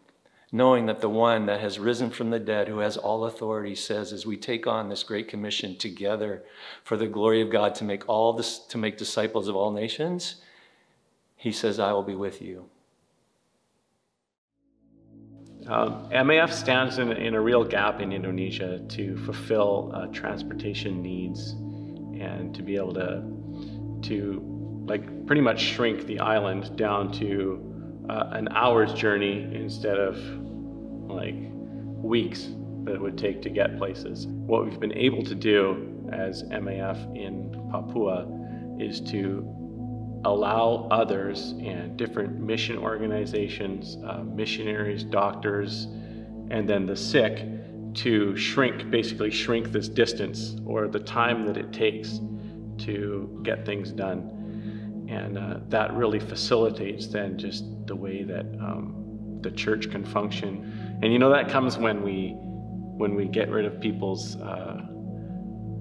knowing 0.54 0.86
that 0.86 1.00
the 1.00 1.08
one 1.08 1.46
that 1.46 1.58
has 1.58 1.80
risen 1.80 2.08
from 2.08 2.30
the 2.30 2.38
dead, 2.38 2.68
who 2.68 2.78
has 2.78 2.96
all 2.96 3.24
authority, 3.24 3.74
says, 3.74 4.12
as 4.12 4.24
we 4.24 4.36
take 4.36 4.68
on 4.68 4.88
this 4.88 5.02
great 5.02 5.26
commission 5.26 5.76
together 5.76 6.44
for 6.84 6.96
the 6.96 7.08
glory 7.08 7.40
of 7.40 7.50
God 7.50 7.74
to 7.74 7.82
make 7.82 8.08
all 8.08 8.32
this, 8.32 8.60
to 8.68 8.78
make 8.78 8.96
disciples 8.96 9.48
of 9.48 9.56
all 9.56 9.72
nations, 9.72 10.36
he 11.34 11.50
says, 11.50 11.80
I 11.80 11.92
will 11.92 12.04
be 12.04 12.14
with 12.14 12.40
you. 12.40 12.66
Um, 15.66 16.08
MAF 16.10 16.52
stands 16.52 16.98
in, 16.98 17.10
in, 17.10 17.34
a 17.34 17.40
real 17.40 17.64
gap 17.64 18.00
in 18.00 18.12
Indonesia 18.12 18.78
to 18.90 19.16
fulfill 19.24 19.90
uh, 19.92 20.06
transportation 20.12 21.02
needs 21.02 21.50
and 21.50 22.54
to 22.54 22.62
be 22.62 22.76
able 22.76 22.94
to, 22.94 23.24
to 24.08 24.84
like 24.86 25.26
pretty 25.26 25.42
much 25.42 25.60
shrink 25.60 26.06
the 26.06 26.20
island 26.20 26.76
down 26.76 27.10
to 27.14 28.04
uh, 28.08 28.28
an 28.32 28.46
hour's 28.52 28.92
journey 28.92 29.50
instead 29.52 29.98
of 29.98 30.43
like 31.14 31.36
weeks 32.02 32.48
that 32.84 32.94
it 32.94 33.00
would 33.00 33.16
take 33.16 33.40
to 33.42 33.50
get 33.50 33.78
places. 33.78 34.26
What 34.26 34.64
we've 34.64 34.80
been 34.80 34.96
able 34.96 35.22
to 35.24 35.34
do 35.34 36.08
as 36.12 36.42
MAF 36.44 37.16
in 37.16 37.50
Papua 37.70 38.26
is 38.78 39.00
to 39.12 39.48
allow 40.24 40.88
others 40.90 41.54
and 41.62 41.96
different 41.96 42.40
mission 42.40 42.78
organizations, 42.78 43.98
uh, 44.06 44.22
missionaries, 44.22 45.04
doctors, 45.04 45.86
and 46.50 46.68
then 46.68 46.86
the 46.86 46.96
sick 46.96 47.46
to 47.94 48.36
shrink, 48.36 48.90
basically 48.90 49.30
shrink 49.30 49.70
this 49.70 49.88
distance 49.88 50.56
or 50.66 50.88
the 50.88 50.98
time 50.98 51.46
that 51.46 51.56
it 51.56 51.72
takes 51.72 52.20
to 52.78 53.40
get 53.42 53.64
things 53.64 53.92
done. 53.92 55.06
And 55.08 55.38
uh, 55.38 55.58
that 55.68 55.94
really 55.94 56.18
facilitates 56.18 57.06
then 57.06 57.38
just 57.38 57.64
the 57.86 57.94
way 57.94 58.24
that 58.24 58.46
um, 58.60 59.38
the 59.42 59.50
church 59.50 59.90
can 59.90 60.04
function. 60.04 60.83
And 61.04 61.12
you 61.12 61.18
know 61.18 61.28
that 61.28 61.50
comes 61.50 61.76
when 61.76 62.02
we 62.02 62.34
when 62.96 63.14
we 63.14 63.26
get 63.26 63.50
rid 63.50 63.66
of 63.66 63.78
people's 63.78 64.36
uh, 64.36 64.80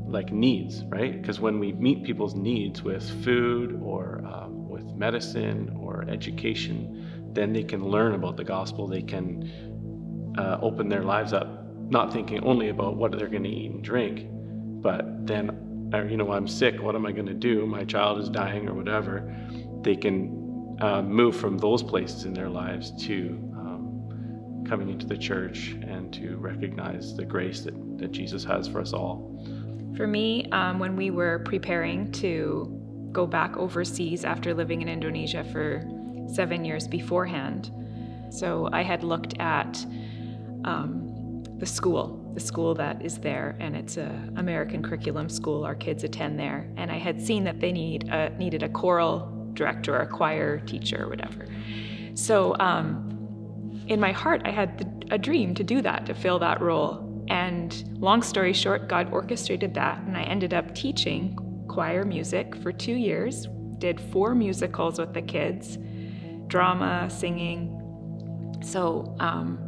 like 0.06 0.34
needs, 0.34 0.84
right? 0.90 1.22
Because 1.22 1.40
when 1.40 1.60
we 1.60 1.72
meet 1.72 2.04
people's 2.04 2.36
needs 2.36 2.84
with 2.84 3.10
food 3.24 3.80
or 3.82 4.22
um, 4.28 4.68
with 4.68 4.84
medicine 4.96 5.78
or 5.80 6.04
education, 6.10 7.32
then 7.32 7.54
they 7.54 7.64
can 7.64 7.86
learn 7.86 8.16
about 8.16 8.36
the 8.36 8.44
gospel. 8.44 8.86
They 8.86 9.02
can 9.02 10.34
uh, 10.38 10.58
open 10.62 10.90
their 10.90 11.04
lives 11.04 11.32
up, 11.32 11.48
not 11.90 12.12
thinking 12.12 12.44
only 12.44 12.68
about 12.68 12.98
what 12.98 13.18
they're 13.18 13.30
going 13.30 13.44
to 13.44 13.50
eat 13.50 13.72
and 13.72 13.82
drink, 13.82 14.28
but 14.30 15.26
then, 15.26 15.90
uh, 15.94 16.04
you 16.04 16.18
know, 16.18 16.34
I'm 16.34 16.50
sick. 16.50 16.82
What 16.82 16.96
am 16.96 17.06
I 17.06 17.14
going 17.14 17.28
to 17.28 17.34
do? 17.34 17.66
My 17.66 17.86
child 17.86 18.20
is 18.20 18.28
dying 18.28 18.68
or 18.68 18.74
whatever. 18.74 19.34
They 19.84 19.96
can 19.96 20.78
uh, 20.82 21.02
move 21.02 21.38
from 21.38 21.58
those 21.60 21.82
places 21.82 22.26
in 22.26 22.34
their 22.34 22.50
lives 22.50 22.92
to 23.06 23.53
coming 24.68 24.90
into 24.90 25.06
the 25.06 25.18
church 25.18 25.76
and 25.88 26.14
to 26.14 26.38
recognize 26.38 27.16
the 27.16 27.26
grace 27.26 27.62
that, 27.62 27.98
that 27.98 28.12
Jesus 28.12 28.44
has 28.44 28.68
for 28.68 28.80
us 28.80 28.94
all. 28.94 29.44
For 29.96 30.08
me, 30.08 30.46
um, 30.52 30.80
when 30.80 30.96
we 30.96 31.12
were 31.12 31.40
preparing 31.40 32.12
to 32.14 32.80
go 33.12 33.28
back 33.28 33.56
overseas 33.58 34.26
after 34.26 34.54
living 34.54 34.82
in 34.82 34.90
Indonesia 34.90 35.44
for 35.52 35.84
seven 36.34 36.66
years 36.66 36.88
beforehand, 36.88 37.72
so 38.32 38.70
I 38.74 38.82
had 38.82 39.04
looked 39.04 39.36
at 39.40 39.86
um, 40.66 41.44
the 41.60 41.66
school, 41.66 42.32
the 42.34 42.40
school 42.40 42.74
that 42.76 43.06
is 43.06 43.20
there, 43.20 43.56
and 43.60 43.76
it's 43.76 43.98
a 43.98 44.10
American 44.38 44.82
curriculum 44.82 45.30
school. 45.30 45.64
Our 45.64 45.76
kids 45.76 46.04
attend 46.04 46.40
there, 46.40 46.68
and 46.76 46.92
I 46.92 46.98
had 46.98 47.22
seen 47.22 47.44
that 47.44 47.60
they 47.60 47.72
need 47.72 48.10
a, 48.10 48.32
needed 48.38 48.64
a 48.64 48.70
choral 48.70 49.52
director 49.54 49.96
or 49.96 50.00
a 50.00 50.08
choir 50.08 50.60
teacher 50.62 51.04
or 51.04 51.10
whatever. 51.10 51.46
So 52.16 52.56
um, 52.60 53.13
in 53.88 54.00
my 54.00 54.12
heart, 54.12 54.42
I 54.46 54.52
had 54.52 55.06
a 55.12 55.18
dream 55.18 55.54
to 55.56 55.64
do 55.64 55.82
that, 55.82 56.06
to 56.06 56.14
fill 56.14 56.40
that 56.40 56.62
role. 56.62 57.26
And 57.30 57.84
long 58.00 58.22
story 58.22 58.54
short, 58.54 58.88
God 58.88 59.12
orchestrated 59.12 59.74
that, 59.76 60.00
and 60.00 60.18
I 60.18 60.24
ended 60.24 60.54
up 60.54 60.76
teaching 60.76 61.38
choir 61.68 62.04
music 62.04 62.56
for 62.56 62.72
two 62.72 62.94
years, 62.94 63.48
did 63.78 64.00
four 64.00 64.36
musicals 64.36 65.00
with 65.00 65.14
the 65.14 65.22
kids, 65.22 65.78
drama, 66.48 67.10
singing. 67.10 67.80
So 68.64 69.16
um, 69.20 69.60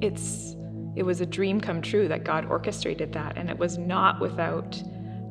it's 0.00 0.54
it 0.96 1.04
was 1.04 1.20
a 1.20 1.26
dream 1.26 1.60
come 1.60 1.80
true 1.80 2.08
that 2.08 2.24
God 2.24 2.46
orchestrated 2.46 3.12
that, 3.12 3.38
and 3.38 3.48
it 3.48 3.56
was 3.56 3.78
not 3.78 4.20
without 4.20 4.82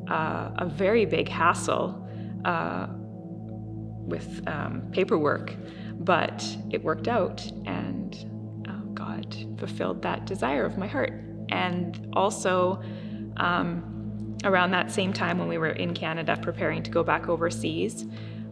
uh, 0.10 0.52
a 0.58 0.66
very 0.66 1.06
big 1.06 1.28
hassle. 1.28 2.08
Uh, 2.46 2.88
with 4.10 4.42
um, 4.48 4.82
paperwork, 4.92 5.54
but 6.00 6.46
it 6.72 6.84
worked 6.84 7.08
out, 7.08 7.46
and 7.66 8.16
um, 8.68 8.92
God 8.94 9.36
fulfilled 9.58 10.02
that 10.02 10.26
desire 10.26 10.66
of 10.66 10.78
my 10.78 10.88
heart. 10.88 11.14
And 11.50 12.10
also, 12.14 12.82
um, 13.38 14.38
around 14.44 14.72
that 14.72 14.92
same 14.92 15.12
time 15.12 15.38
when 15.38 15.48
we 15.48 15.58
were 15.58 15.70
in 15.72 15.94
Canada 15.94 16.38
preparing 16.42 16.84
to 16.84 16.92
go 16.92 17.04
back 17.04 17.28
overseas, 17.28 18.06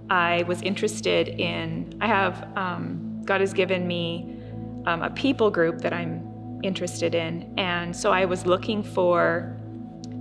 I 0.10 0.44
was 0.44 0.62
interested 0.62 1.27
in. 1.27 1.98
I 2.01 2.08
have 2.08 2.48
um, 2.58 3.22
God 3.25 3.42
has 3.42 3.54
given 3.54 3.88
me 3.88 4.39
um, 4.86 5.01
a 5.04 5.10
people 5.10 5.51
group 5.51 5.80
that 5.80 5.94
I'm 5.94 6.60
interested 6.63 7.13
in, 7.16 7.54
and 7.58 7.96
so 7.96 8.12
I 8.12 8.25
was 8.25 8.46
looking 8.46 8.84
for 8.84 9.58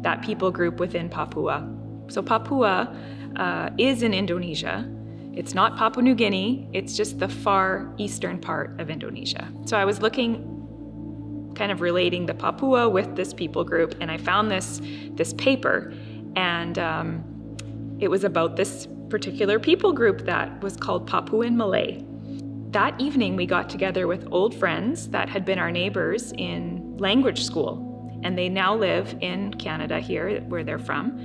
that 0.02 0.23
people 0.23 0.50
group 0.50 0.78
within 0.78 1.09
Papua. 1.09 1.68
So 2.09 2.23
Papua 2.23 2.97
uh, 3.37 3.71
is 3.78 4.02
in 4.02 4.14
Indonesia, 4.14 4.88
It's 5.37 5.52
not 5.55 5.76
Papua 5.76 6.02
New 6.02 6.14
Guinea, 6.14 6.66
it's 6.73 6.97
just 6.97 7.19
the 7.19 7.28
far 7.28 7.93
eastern 7.99 8.38
part 8.38 8.81
of 8.81 8.88
Indonesia. 8.88 9.52
So 9.66 9.76
I 9.76 9.85
was 9.85 10.00
looking 10.00 11.52
kind 11.55 11.71
of 11.71 11.83
relating 11.83 12.25
the 12.25 12.35
Papua 12.35 12.88
with 12.88 13.16
this 13.16 13.35
people 13.35 13.62
group, 13.62 13.95
and 14.00 14.11
I 14.11 14.16
found 14.16 14.50
this 14.50 14.81
this 15.12 15.35
paper, 15.35 15.93
and 16.37 16.78
um, 16.78 17.57
it 18.00 18.09
was 18.09 18.25
about 18.25 18.57
this 18.57 18.88
particular 19.11 19.59
people 19.59 19.93
group 19.93 20.25
that 20.25 20.62
was 20.62 20.76
called 20.76 21.07
Papuan 21.07 21.55
Malay. 21.55 22.02
That 22.71 22.99
evening, 22.99 23.37
we 23.37 23.45
got 23.47 23.69
together 23.69 24.07
with 24.07 24.26
old 24.31 24.55
friends 24.55 25.09
that 25.09 25.28
had 25.28 25.45
been 25.45 25.59
our 25.59 25.71
neighbors 25.71 26.33
in 26.38 26.97
language 26.97 27.45
school, 27.45 28.21
and 28.23 28.38
they 28.38 28.49
now 28.49 28.75
live 28.75 29.14
in 29.21 29.52
Canada 29.55 30.00
here, 30.00 30.40
where 30.49 30.64
they're 30.64 30.78
from. 30.78 31.21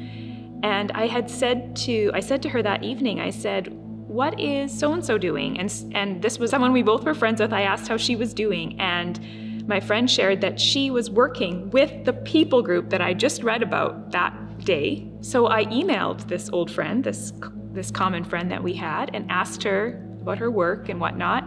And 0.64 0.92
I 0.92 1.08
had 1.08 1.30
said 1.30 1.76
to 1.88 2.12
I 2.14 2.20
said 2.20 2.42
to 2.44 2.50
her 2.50 2.62
that 2.62 2.84
evening, 2.84 3.22
I 3.22 3.32
said, 3.32 3.78
"What 4.12 4.40
is 4.40 4.78
so 4.78 4.94
and 4.94 5.04
so 5.04 5.18
doing?" 5.18 5.60
And 5.60 5.74
and 5.94 6.22
this 6.22 6.40
was 6.40 6.50
someone 6.52 6.74
we 6.74 6.84
both 6.84 7.04
were 7.06 7.14
friends 7.14 7.40
with. 7.42 7.54
I 7.54 7.62
asked 7.62 7.88
how 7.88 7.98
she 7.98 8.16
was 8.16 8.34
doing, 8.34 8.80
and 8.80 9.20
my 9.68 9.80
friend 9.80 10.10
shared 10.10 10.42
that 10.42 10.60
she 10.60 10.92
was 10.92 11.10
working 11.10 11.70
with 11.70 11.92
the 12.06 12.14
people 12.14 12.62
group 12.62 12.90
that 12.90 13.02
I 13.02 13.14
just 13.14 13.44
read 13.44 13.62
about 13.64 14.12
that 14.12 14.34
day. 14.66 15.08
So 15.22 15.48
I 15.48 15.66
emailed 15.66 16.28
this 16.28 16.50
old 16.52 16.70
friend, 16.70 17.04
this 17.04 17.32
this 17.74 17.90
common 17.92 18.24
friend 18.24 18.52
that 18.52 18.62
we 18.62 18.74
had, 18.74 19.12
and 19.14 19.32
asked 19.32 19.64
her 19.64 20.06
about 20.22 20.38
her 20.40 20.52
work 20.52 20.90
and 20.90 21.00
whatnot. 21.00 21.44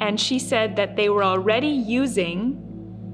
And 0.00 0.18
she 0.18 0.38
said 0.38 0.76
that 0.76 0.96
they 0.96 1.08
were 1.10 1.22
already 1.22 1.68
using 1.68 2.56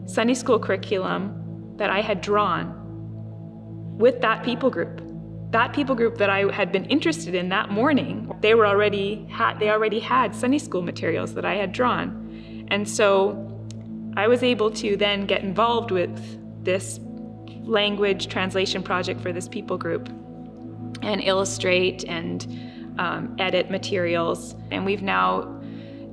Sunday 0.06 0.34
school 0.34 0.58
curriculum 0.60 1.74
that 1.76 1.90
I 1.90 2.00
had 2.00 2.20
drawn 2.20 2.72
with 3.98 4.20
that 4.20 4.44
people 4.44 4.70
group. 4.70 5.00
That 5.50 5.72
people 5.72 5.94
group 5.94 6.18
that 6.18 6.30
I 6.30 6.52
had 6.52 6.70
been 6.70 6.84
interested 6.84 7.34
in 7.34 7.48
that 7.48 7.70
morning, 7.70 8.25
they 8.40 8.54
were 8.54 8.66
already 8.66 9.26
had 9.30 9.58
they 9.58 9.70
already 9.70 10.00
had 10.00 10.34
Sunday 10.34 10.58
school 10.58 10.82
materials 10.82 11.34
that 11.34 11.44
I 11.44 11.54
had 11.54 11.72
drawn. 11.72 12.66
And 12.68 12.88
so 12.88 13.42
I 14.16 14.28
was 14.28 14.42
able 14.42 14.70
to 14.72 14.96
then 14.96 15.26
get 15.26 15.42
involved 15.42 15.90
with 15.90 16.64
this 16.64 17.00
language 17.62 18.28
translation 18.28 18.82
project 18.82 19.20
for 19.20 19.32
this 19.32 19.48
people 19.48 19.76
group 19.78 20.08
and 21.02 21.22
illustrate 21.22 22.04
and 22.04 22.46
um, 22.98 23.36
edit 23.38 23.70
materials. 23.70 24.54
And 24.70 24.84
we've 24.84 25.02
now 25.02 25.60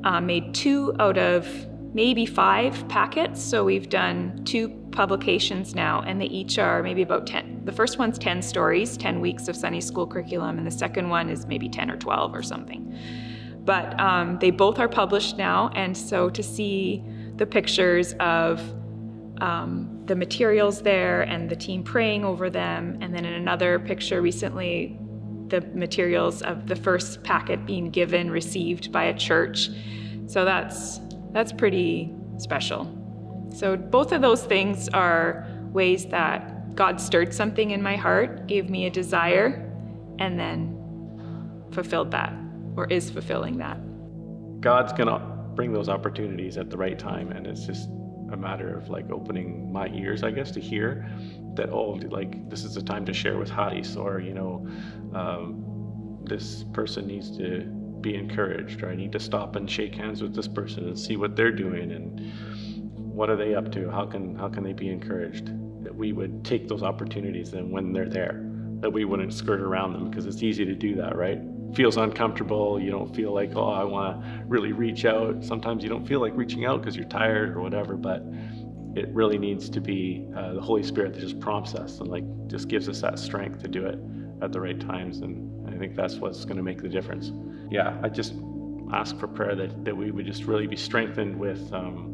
uh, 0.03 0.19
made 0.19 0.53
two 0.53 0.93
out 0.99 1.17
of 1.17 1.47
maybe 1.93 2.25
five 2.25 2.87
packets. 2.89 3.41
So 3.41 3.63
we've 3.63 3.89
done 3.89 4.43
two 4.45 4.67
publications 4.93 5.75
now, 5.75 6.01
and 6.01 6.21
they 6.21 6.25
each 6.25 6.57
are 6.59 6.81
maybe 6.81 7.01
about 7.01 7.27
10. 7.27 7.61
The 7.65 7.71
first 7.71 7.99
one's 7.99 8.17
10 8.17 8.41
stories, 8.41 8.95
10 8.97 9.19
weeks 9.19 9.47
of 9.47 9.55
Sunday 9.55 9.81
school 9.81 10.07
curriculum, 10.07 10.57
and 10.57 10.65
the 10.65 10.71
second 10.71 11.09
one 11.09 11.29
is 11.29 11.45
maybe 11.45 11.67
10 11.67 11.91
or 11.91 11.97
12 11.97 12.33
or 12.33 12.43
something. 12.43 12.97
But 13.65 13.99
um, 13.99 14.39
they 14.39 14.51
both 14.51 14.79
are 14.79 14.89
published 14.89 15.37
now, 15.37 15.69
and 15.75 15.97
so 15.97 16.29
to 16.29 16.43
see 16.43 17.03
the 17.35 17.45
pictures 17.45 18.13
of 18.19 18.59
um, 19.41 20.03
the 20.05 20.15
materials 20.15 20.81
there 20.81 21.23
and 21.23 21.49
the 21.49 21.55
team 21.55 21.83
praying 21.83 22.23
over 22.23 22.49
them. 22.49 22.97
And 23.01 23.13
then 23.13 23.25
in 23.25 23.33
another 23.33 23.79
picture 23.79 24.21
recently, 24.21 24.99
the 25.47 25.61
materials 25.73 26.41
of 26.41 26.67
the 26.67 26.75
first 26.75 27.23
packet 27.23 27.65
being 27.65 27.89
given, 27.89 28.31
received 28.31 28.91
by 28.91 29.05
a 29.05 29.17
church. 29.17 29.69
So 30.27 30.45
that's 30.45 30.99
that's 31.31 31.51
pretty 31.51 32.13
special. 32.37 33.02
So 33.53 33.77
both 33.77 34.11
of 34.11 34.21
those 34.21 34.43
things 34.43 34.89
are 34.89 35.47
ways 35.71 36.07
that 36.07 36.75
God 36.75 36.99
stirred 36.99 37.33
something 37.33 37.71
in 37.71 37.81
my 37.81 37.95
heart, 37.95 38.47
gave 38.47 38.69
me 38.69 38.87
a 38.87 38.89
desire, 38.89 39.71
and 40.19 40.39
then 40.39 40.75
fulfilled 41.71 42.11
that 42.11 42.33
or 42.75 42.87
is 42.87 43.11
fulfilling 43.11 43.57
that. 43.59 43.77
God's 44.59 44.91
gonna 44.91 45.19
bring 45.55 45.71
those 45.71 45.87
opportunities 45.87 46.57
at 46.57 46.71
the 46.71 46.77
right 46.77 46.97
time. 46.97 47.31
And 47.31 47.45
it's 47.45 47.65
just 47.65 47.89
a 48.31 48.37
matter 48.37 48.75
of 48.75 48.89
like 48.89 49.11
opening 49.11 49.71
my 49.71 49.87
ears, 49.89 50.23
I 50.23 50.31
guess, 50.31 50.49
to 50.51 50.59
hear 50.59 51.07
that, 51.55 51.69
oh, 51.69 51.99
like 52.09 52.49
this 52.49 52.63
is 52.63 52.75
a 52.77 52.81
time 52.81 53.05
to 53.05 53.13
share 53.13 53.37
with 53.37 53.51
Hadis, 53.51 53.95
or, 53.95 54.19
you 54.19 54.33
know, 54.33 54.67
um, 55.13 56.19
this 56.23 56.63
person 56.73 57.05
needs 57.05 57.37
to 57.37 57.61
be 58.01 58.15
encouraged, 58.15 58.81
or 58.81 58.89
I 58.89 58.95
need 58.95 59.11
to 59.11 59.19
stop 59.19 59.55
and 59.55 59.69
shake 59.69 59.93
hands 59.93 60.23
with 60.23 60.33
this 60.33 60.47
person 60.47 60.87
and 60.87 60.97
see 60.97 61.17
what 61.17 61.35
they're 61.35 61.51
doing 61.51 61.91
and 61.91 62.19
what 63.13 63.29
are 63.29 63.35
they 63.35 63.55
up 63.55 63.71
to? 63.73 63.89
How 63.89 64.05
can, 64.05 64.35
how 64.35 64.49
can 64.49 64.63
they 64.63 64.73
be 64.73 64.89
encouraged? 64.89 65.47
That 65.83 65.95
we 65.95 66.13
would 66.13 66.43
take 66.43 66.67
those 66.67 66.83
opportunities 66.83 67.53
and 67.53 67.71
when 67.71 67.93
they're 67.93 68.09
there, 68.09 68.41
that 68.79 68.91
we 68.91 69.05
wouldn't 69.05 69.33
skirt 69.33 69.61
around 69.61 69.93
them 69.93 70.09
because 70.09 70.25
it's 70.25 70.43
easy 70.43 70.65
to 70.65 70.75
do 70.75 70.95
that, 70.95 71.15
right? 71.15 71.39
feels 71.75 71.97
uncomfortable. 71.97 72.79
You 72.79 72.91
don't 72.91 73.13
feel 73.15 73.33
like, 73.33 73.55
oh, 73.55 73.69
I 73.69 73.83
want 73.83 74.21
to 74.21 74.43
really 74.45 74.71
reach 74.71 75.05
out. 75.05 75.43
Sometimes 75.43 75.83
you 75.83 75.89
don't 75.89 76.05
feel 76.05 76.21
like 76.21 76.33
reaching 76.35 76.65
out 76.65 76.81
because 76.81 76.95
you're 76.95 77.07
tired 77.07 77.55
or 77.55 77.61
whatever, 77.61 77.95
but 77.95 78.23
it 78.95 79.09
really 79.09 79.37
needs 79.37 79.69
to 79.69 79.81
be 79.81 80.27
uh, 80.37 80.53
the 80.53 80.61
Holy 80.61 80.83
Spirit 80.83 81.13
that 81.13 81.19
just 81.19 81.39
prompts 81.39 81.73
us 81.73 81.99
and 81.99 82.09
like 82.09 82.23
just 82.47 82.67
gives 82.67 82.87
us 82.87 83.01
that 83.01 83.17
strength 83.17 83.61
to 83.63 83.67
do 83.67 83.85
it 83.85 83.97
at 84.41 84.51
the 84.51 84.61
right 84.61 84.79
times. 84.79 85.19
And 85.19 85.67
I 85.67 85.77
think 85.77 85.95
that's 85.95 86.15
what's 86.15 86.45
going 86.45 86.57
to 86.57 86.63
make 86.63 86.81
the 86.81 86.89
difference. 86.89 87.31
Yeah, 87.71 87.99
I 88.03 88.09
just 88.09 88.35
ask 88.91 89.17
for 89.17 89.27
prayer 89.27 89.55
that, 89.55 89.83
that 89.85 89.97
we 89.97 90.11
would 90.11 90.25
just 90.25 90.43
really 90.43 90.67
be 90.67 90.75
strengthened 90.75 91.35
with 91.39 91.73
um, 91.73 92.12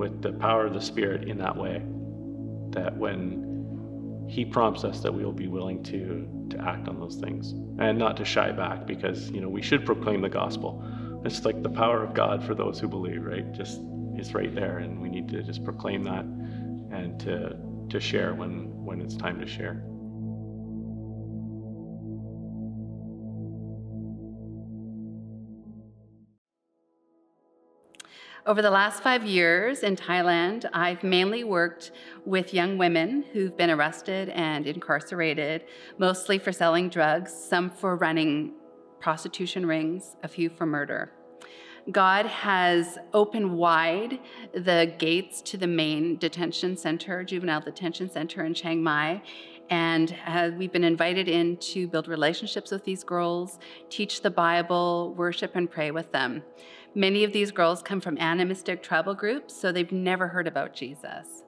with 0.00 0.22
the 0.22 0.32
power 0.32 0.64
of 0.64 0.72
the 0.72 0.80
Spirit 0.80 1.28
in 1.28 1.36
that 1.36 1.54
way. 1.54 1.82
That 2.70 2.96
when 2.96 4.26
he 4.30 4.46
prompts 4.46 4.82
us 4.82 5.00
that 5.00 5.12
we 5.12 5.24
will 5.24 5.32
be 5.32 5.48
willing 5.48 5.82
to 5.82 6.26
to 6.50 6.58
act 6.62 6.88
on 6.88 6.98
those 6.98 7.16
things 7.16 7.52
and 7.78 7.98
not 7.98 8.16
to 8.16 8.24
shy 8.24 8.50
back 8.50 8.86
because 8.86 9.30
you 9.30 9.40
know 9.40 9.48
we 9.48 9.60
should 9.60 9.84
proclaim 9.84 10.20
the 10.20 10.28
gospel 10.28 10.70
it's 11.24 11.44
like 11.44 11.60
the 11.64 11.68
power 11.68 12.04
of 12.04 12.14
god 12.14 12.42
for 12.44 12.54
those 12.54 12.78
who 12.78 12.86
believe 12.86 13.24
right 13.24 13.50
just 13.52 13.80
it's 14.14 14.32
right 14.32 14.54
there 14.54 14.78
and 14.78 15.00
we 15.00 15.08
need 15.08 15.28
to 15.28 15.42
just 15.42 15.64
proclaim 15.64 16.04
that 16.04 16.24
and 16.96 17.18
to 17.18 17.56
to 17.88 17.98
share 17.98 18.32
when 18.34 18.52
when 18.84 19.00
it's 19.00 19.16
time 19.16 19.40
to 19.40 19.46
share 19.48 19.82
Over 28.46 28.62
the 28.62 28.70
last 28.70 29.02
five 29.02 29.26
years 29.26 29.82
in 29.82 29.96
Thailand, 29.96 30.64
I've 30.72 31.04
mainly 31.04 31.44
worked 31.44 31.90
with 32.24 32.54
young 32.54 32.78
women 32.78 33.22
who've 33.34 33.54
been 33.54 33.68
arrested 33.68 34.30
and 34.30 34.66
incarcerated, 34.66 35.64
mostly 35.98 36.38
for 36.38 36.50
selling 36.50 36.88
drugs, 36.88 37.34
some 37.34 37.68
for 37.68 37.96
running 37.96 38.54
prostitution 38.98 39.66
rings, 39.66 40.16
a 40.22 40.28
few 40.28 40.48
for 40.48 40.64
murder. 40.64 41.12
God 41.92 42.24
has 42.24 42.96
opened 43.12 43.58
wide 43.58 44.18
the 44.54 44.94
gates 44.98 45.42
to 45.42 45.58
the 45.58 45.66
main 45.66 46.16
detention 46.16 46.78
center, 46.78 47.22
juvenile 47.24 47.60
detention 47.60 48.10
center 48.10 48.42
in 48.44 48.54
Chiang 48.54 48.82
Mai, 48.82 49.20
and 49.68 50.16
we've 50.56 50.72
been 50.72 50.82
invited 50.82 51.28
in 51.28 51.58
to 51.58 51.86
build 51.88 52.08
relationships 52.08 52.70
with 52.70 52.84
these 52.84 53.04
girls, 53.04 53.58
teach 53.90 54.22
the 54.22 54.30
Bible, 54.30 55.14
worship, 55.16 55.56
and 55.56 55.70
pray 55.70 55.90
with 55.90 56.10
them. 56.10 56.42
Many 56.94 57.22
of 57.22 57.32
these 57.32 57.52
girls 57.52 57.82
come 57.82 58.00
from 58.00 58.18
animistic 58.18 58.82
tribal 58.82 59.14
groups, 59.14 59.54
so 59.54 59.70
they've 59.70 59.92
never 59.92 60.28
heard 60.28 60.48
about 60.48 60.74
Jesus. 60.74 61.44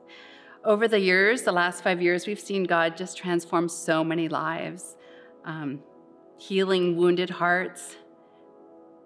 Over 0.64 0.86
the 0.86 1.00
years, 1.00 1.42
the 1.42 1.50
last 1.50 1.82
five 1.82 2.00
years, 2.00 2.28
we've 2.28 2.38
seen 2.38 2.62
God 2.64 2.96
just 2.96 3.18
transform 3.18 3.68
so 3.68 4.04
many 4.04 4.28
lives, 4.28 4.96
um, 5.44 5.80
healing 6.38 6.96
wounded 6.96 7.30
hearts, 7.30 7.96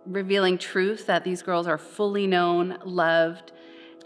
revealing 0.05 0.59
truth 0.59 1.07
that 1.07 1.25
these 1.25 1.42
girls 1.42 1.66
are 1.66 1.79
fully 1.79 2.27
known, 2.27 2.79
loved, 2.85 3.53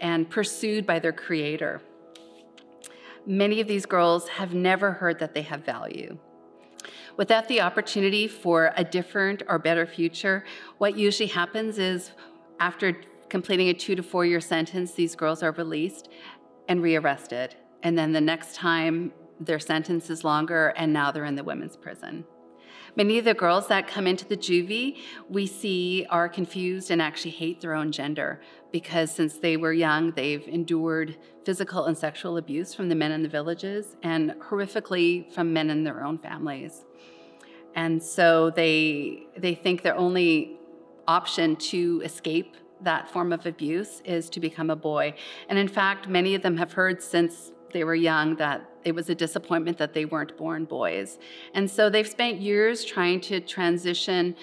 and 0.01 0.31
pursued 0.31 0.87
by 0.87 1.01
their 1.01 1.13
Creator. 1.13 1.83
Many 3.27 3.61
of 3.61 3.67
these 3.67 3.87
girls 3.87 4.29
have 4.29 4.55
never 4.55 4.93
heard 4.93 5.19
that 5.19 5.35
they 5.35 5.43
have 5.43 5.65
value. 5.65 6.19
Without 7.17 7.49
the 7.49 7.61
opportunity 7.61 8.27
for 8.29 8.73
a 8.77 8.85
different 8.85 9.43
or 9.49 9.59
better 9.59 9.87
future, 9.87 10.45
what 10.79 10.97
usually 10.97 11.29
happens 11.29 11.79
is 11.79 12.13
after 12.59 12.97
completing 13.29 13.69
a 13.69 13.75
two 13.75 13.95
to 13.95 14.03
four 14.03 14.25
year 14.25 14.41
sentence, 14.41 14.93
these 14.93 15.15
girls 15.15 15.43
are 15.43 15.53
released 15.53 16.09
and 16.69 16.83
rearrested. 16.83 17.55
And 17.83 17.97
then 17.97 18.13
the 18.13 18.21
next 18.21 18.55
time, 18.55 19.13
their 19.41 19.59
sentence 19.59 20.11
is 20.11 20.23
longer, 20.23 20.75
and 20.77 20.93
now 20.93 21.11
they're 21.11 21.25
in 21.25 21.35
the 21.35 21.45
women's 21.45 21.77
prison. 21.77 22.25
Many 22.97 23.19
of 23.19 23.25
the 23.25 23.35
girls 23.35 23.69
that 23.69 23.87
come 23.87 24.07
into 24.07 24.27
the 24.27 24.37
juvie 24.37 24.99
we 25.29 25.47
see 25.47 26.07
are 26.11 26.29
confused 26.29 26.91
and 26.91 27.01
actually 27.01 27.31
hate 27.33 27.61
their 27.61 27.75
own 27.75 27.93
gender 27.93 28.41
because 28.73 29.11
since 29.11 29.39
they 29.39 29.57
were 29.57 29.73
young, 29.73 30.13
they've 30.13 30.47
endured 30.49 31.17
physical 31.45 31.87
and 31.87 31.97
sexual 31.97 32.37
abuse 32.37 32.75
from 32.75 32.89
the 32.89 32.95
men 32.95 33.13
in 33.13 33.23
the 33.23 33.29
villages 33.29 33.97
and 34.03 34.33
horrifically 34.49 35.33
from 35.33 35.53
men 35.53 35.71
in 35.71 35.85
their 35.85 36.05
own 36.05 36.19
families. 36.19 36.85
And 37.75 38.03
so 38.03 38.51
they, 38.51 39.27
they 39.37 39.55
think 39.55 39.83
their 39.83 39.97
only 39.97 40.59
option 41.07 41.57
to 41.57 42.03
escape 42.05 42.57
that 42.83 43.11
form 43.11 43.33
of 43.33 43.47
abuse 43.47 44.01
is 44.05 44.31
to 44.31 44.41
become 44.41 44.71
a 44.71 44.77
boy. 44.77 45.15
And 45.49 45.59
in 45.59 45.69
fact, 45.69 46.09
many 46.09 46.35
of 46.35 46.43
them 46.43 46.57
have 46.57 46.73
heard 46.73 47.03
since 47.03 47.53
they 47.73 47.85
were 47.85 47.95
young 47.95 48.37
that 48.37 48.69
it 48.85 48.95
was 48.95 49.11
a 49.11 49.15
disappointment 49.15 49.79
that 49.79 49.93
they 49.93 50.05
weren't 50.05 50.37
born 50.37 50.65
boys. 50.65 51.19
And 51.55 51.71
so 51.71 51.91
they've 51.91 52.09
spent 52.09 52.41
years 52.41 52.85
trying 52.85 53.21
to 53.23 53.41
transition 53.41 54.37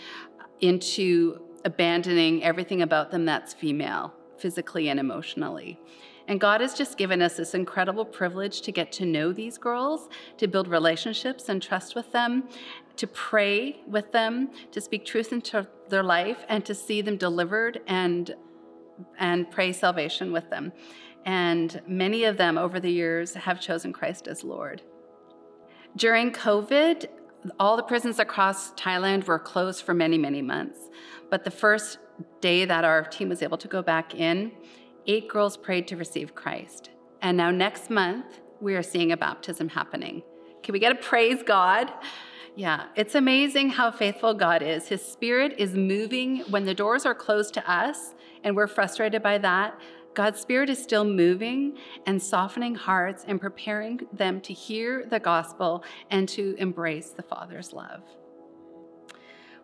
into 0.61 1.41
abandoning 1.65 2.43
everything 2.43 2.81
about 2.81 3.11
them 3.11 3.25
that's 3.25 3.53
female, 3.53 4.13
physically 4.37 4.89
and 4.89 4.99
emotionally. 4.99 5.79
And 6.27 6.41
God 6.41 6.61
has 6.61 6.73
just 6.73 6.97
given 6.97 7.21
us 7.21 7.37
this 7.37 7.53
incredible 7.53 8.03
privilege 8.03 8.61
to 8.61 8.71
get 8.71 8.91
to 8.93 9.05
know 9.05 9.31
these 9.31 9.57
girls, 9.57 10.09
to 10.37 10.47
build 10.47 10.67
relationships 10.67 11.47
and 11.47 11.61
trust 11.61 11.95
with 11.95 12.11
them, 12.11 12.49
to 12.97 13.07
pray 13.07 13.81
with 13.87 14.11
them, 14.11 14.49
to 14.71 14.81
speak 14.81 15.05
truth 15.05 15.31
into 15.31 15.65
their 15.87 16.03
life, 16.03 16.45
and 16.49 16.65
to 16.65 16.75
see 16.75 17.01
them 17.01 17.17
delivered 17.17 17.81
and 17.87 18.35
and 19.19 19.49
pray 19.51 19.71
salvation 19.71 20.31
with 20.31 20.49
them. 20.49 20.73
And 21.27 21.81
many 21.85 22.23
of 22.23 22.37
them 22.37 22.57
over 22.57 22.79
the 22.79 22.89
years 22.89 23.33
have 23.33 23.59
chosen 23.59 23.91
Christ 23.91 24.27
as 24.27 24.45
Lord. 24.45 24.81
During 25.97 26.31
COVID, 26.31 27.07
all 27.59 27.75
the 27.75 27.83
prisons 27.83 28.17
across 28.17 28.71
Thailand 28.73 29.27
were 29.27 29.37
closed 29.37 29.83
for 29.83 29.93
many, 29.93 30.17
many 30.17 30.41
months. 30.41 30.79
But 31.29 31.43
the 31.43 31.51
first 31.51 31.99
day 32.39 32.63
that 32.63 32.85
our 32.85 33.03
team 33.03 33.27
was 33.27 33.43
able 33.43 33.57
to 33.57 33.67
go 33.67 33.81
back 33.81 34.15
in, 34.15 34.53
eight 35.05 35.27
girls 35.27 35.57
prayed 35.57 35.85
to 35.89 35.97
receive 35.97 36.33
Christ. 36.33 36.91
And 37.21 37.35
now, 37.35 37.51
next 37.51 37.89
month, 37.89 38.39
we 38.61 38.75
are 38.75 38.83
seeing 38.83 39.11
a 39.11 39.17
baptism 39.17 39.67
happening. 39.67 40.23
Can 40.63 40.71
we 40.71 40.79
get 40.79 40.93
a 40.93 40.95
praise 40.95 41.43
God? 41.43 41.91
Yeah, 42.55 42.85
it's 42.95 43.15
amazing 43.15 43.71
how 43.71 43.91
faithful 43.91 44.33
God 44.33 44.61
is. 44.61 44.87
His 44.87 45.01
spirit 45.01 45.55
is 45.57 45.75
moving 45.75 46.39
when 46.49 46.63
the 46.65 46.73
doors 46.73 47.05
are 47.05 47.13
closed 47.13 47.53
to 47.55 47.71
us, 47.71 48.15
and 48.43 48.55
we're 48.55 48.67
frustrated 48.67 49.21
by 49.21 49.37
that. 49.39 49.79
God's 50.17 50.41
Spirit 50.41 50.71
is 50.71 50.81
still 50.81 51.03
moving 51.03 51.77
and 52.07 52.19
softening 52.19 52.73
hearts 52.73 53.23
and 53.27 53.39
preparing 53.39 54.07
them 54.11 54.41
to 54.41 54.51
hear 54.51 55.05
the 55.05 55.19
gospel 55.19 55.83
and 56.09 56.27
to 56.29 56.55
embrace 56.57 57.11
the 57.11 57.21
Father's 57.21 57.71
love. 57.71 58.01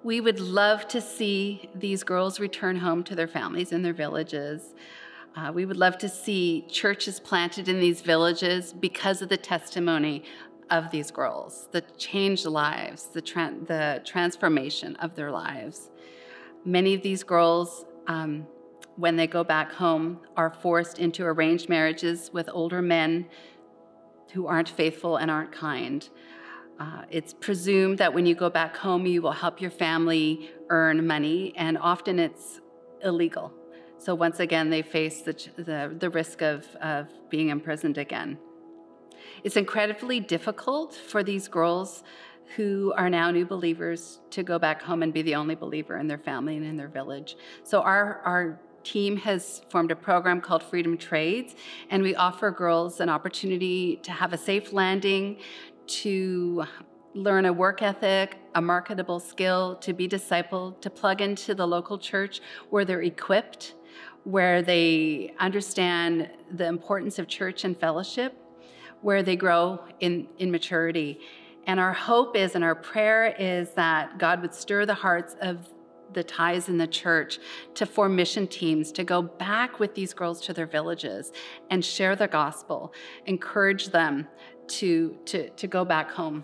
We 0.03 0.21
would 0.21 0.39
love 0.39 0.87
to 0.89 1.01
see 1.01 1.71
these 1.73 2.03
girls 2.03 2.39
return 2.39 2.75
home 2.75 3.03
to 3.05 3.15
their 3.15 3.27
families 3.27 3.71
and 3.71 3.83
their 3.83 3.95
villages. 3.95 4.75
Uh, 5.35 5.51
we 5.51 5.65
would 5.65 5.77
love 5.77 5.97
to 5.97 6.07
see 6.07 6.67
churches 6.69 7.19
planted 7.19 7.67
in 7.67 7.79
these 7.79 8.01
villages 8.01 8.73
because 8.73 9.23
of 9.23 9.29
the 9.29 9.37
testimony 9.37 10.23
of 10.69 10.91
these 10.91 11.09
girls, 11.09 11.67
the 11.71 11.81
changed 11.97 12.45
lives, 12.45 13.07
the, 13.07 13.23
tra- 13.23 13.55
the 13.65 14.03
transformation 14.05 14.97
of 14.97 15.15
their 15.15 15.31
lives. 15.31 15.89
Many 16.63 16.93
of 16.93 17.01
these 17.01 17.23
girls, 17.23 17.85
um, 18.05 18.45
when 18.95 19.15
they 19.15 19.27
go 19.27 19.43
back 19.43 19.71
home, 19.71 20.19
are 20.37 20.51
forced 20.51 20.99
into 20.99 21.23
arranged 21.23 21.69
marriages 21.69 22.31
with 22.33 22.49
older 22.53 22.81
men 22.81 23.27
who 24.33 24.47
aren't 24.47 24.69
faithful 24.69 25.17
and 25.17 25.29
aren't 25.31 25.51
kind. 25.51 26.09
Uh, 26.79 27.03
it's 27.09 27.33
presumed 27.33 27.97
that 27.99 28.13
when 28.13 28.25
you 28.25 28.35
go 28.35 28.49
back 28.49 28.75
home, 28.75 29.05
you 29.05 29.21
will 29.21 29.31
help 29.31 29.61
your 29.61 29.71
family 29.71 30.51
earn 30.69 31.05
money, 31.05 31.53
and 31.55 31.77
often 31.77 32.19
it's 32.19 32.59
illegal. 33.03 33.53
So 33.97 34.15
once 34.15 34.39
again, 34.39 34.69
they 34.69 34.81
face 34.81 35.21
the, 35.21 35.33
the, 35.55 35.95
the 35.97 36.09
risk 36.09 36.41
of, 36.41 36.65
of 36.81 37.07
being 37.29 37.49
imprisoned 37.49 37.97
again. 37.97 38.37
It's 39.43 39.55
incredibly 39.55 40.19
difficult 40.19 40.93
for 40.93 41.23
these 41.23 41.47
girls 41.47 42.03
who 42.55 42.93
are 42.97 43.09
now 43.09 43.31
new 43.31 43.45
believers 43.45 44.19
to 44.31 44.43
go 44.43 44.59
back 44.59 44.81
home 44.81 45.03
and 45.03 45.13
be 45.13 45.21
the 45.21 45.35
only 45.35 45.55
believer 45.55 45.97
in 45.97 46.07
their 46.07 46.17
family 46.17 46.57
and 46.57 46.65
in 46.65 46.75
their 46.75 46.89
village. 46.89 47.35
So 47.63 47.81
our, 47.81 48.21
our 48.25 48.59
team 48.83 49.17
has 49.17 49.61
formed 49.69 49.91
a 49.91 49.95
program 49.95 50.41
called 50.41 50.63
Freedom 50.63 50.97
Trades, 50.97 51.55
and 51.89 52.03
we 52.03 52.15
offer 52.15 52.51
girls 52.51 52.99
an 52.99 53.09
opportunity 53.09 53.97
to 54.03 54.11
have 54.11 54.33
a 54.33 54.37
safe 54.37 54.73
landing, 54.73 55.37
to 55.87 56.65
learn 57.13 57.45
a 57.45 57.53
work 57.53 57.81
ethic, 57.81 58.37
a 58.55 58.61
marketable 58.61 59.19
skill, 59.19 59.75
to 59.75 59.93
be 59.93 60.07
discipled, 60.07 60.81
to 60.81 60.89
plug 60.89 61.21
into 61.21 61.53
the 61.53 61.67
local 61.67 61.97
church 61.97 62.41
where 62.69 62.85
they're 62.85 63.01
equipped, 63.01 63.75
where 64.23 64.61
they 64.61 65.33
understand 65.39 66.29
the 66.51 66.65
importance 66.65 67.19
of 67.19 67.27
church 67.27 67.63
and 67.63 67.77
fellowship, 67.77 68.35
where 69.01 69.21
they 69.21 69.35
grow 69.35 69.83
in, 69.99 70.27
in 70.39 70.49
maturity. 70.49 71.19
And 71.67 71.79
our 71.79 71.93
hope 71.93 72.35
is 72.35 72.55
and 72.55 72.63
our 72.63 72.75
prayer 72.75 73.35
is 73.37 73.71
that 73.71 74.17
God 74.17 74.41
would 74.41 74.53
stir 74.53 74.85
the 74.85 74.93
hearts 74.93 75.35
of 75.41 75.72
the 76.13 76.23
Thais 76.23 76.69
in 76.69 76.77
the 76.77 76.87
church 76.87 77.39
to 77.75 77.85
form 77.85 78.15
mission 78.15 78.47
teams 78.47 78.91
to 78.93 79.03
go 79.03 79.21
back 79.21 79.79
with 79.79 79.95
these 79.95 80.13
girls 80.13 80.41
to 80.41 80.53
their 80.53 80.67
villages 80.67 81.31
and 81.69 81.83
share 81.83 82.15
the 82.15 82.27
gospel, 82.27 82.93
encourage 83.25 83.87
them 83.87 84.27
to, 84.67 85.17
to, 85.25 85.49
to 85.49 85.67
go 85.67 85.83
back 85.85 86.11
home. 86.11 86.43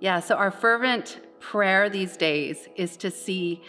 Yeah, 0.00 0.20
so 0.20 0.36
our 0.36 0.50
fervent 0.50 1.20
prayer 1.40 1.88
these 1.90 2.16
days 2.16 2.68
is 2.76 2.96
to 2.98 3.10
see 3.10 3.62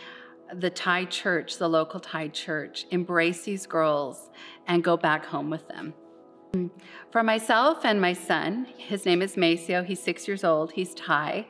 the 0.54 0.70
Thai 0.70 1.06
church, 1.06 1.58
the 1.58 1.68
local 1.68 2.00
Thai 2.00 2.30
church, 2.30 2.86
embrace 2.92 3.44
these 3.44 3.66
girls 3.66 4.30
and 4.68 4.84
go 4.84 4.98
back 4.98 5.26
home 5.26 5.50
with 5.50 5.68
them. 5.68 5.94
For 7.12 7.22
myself 7.22 7.86
and 7.86 8.02
my 8.02 8.14
son, 8.14 8.68
his 8.78 9.06
name 9.06 9.22
is 9.22 9.38
Maceo, 9.38 9.84
he's 9.84 10.02
six 10.02 10.28
years 10.28 10.44
old, 10.44 10.72
he's 10.72 10.96
Thai. 10.96 11.48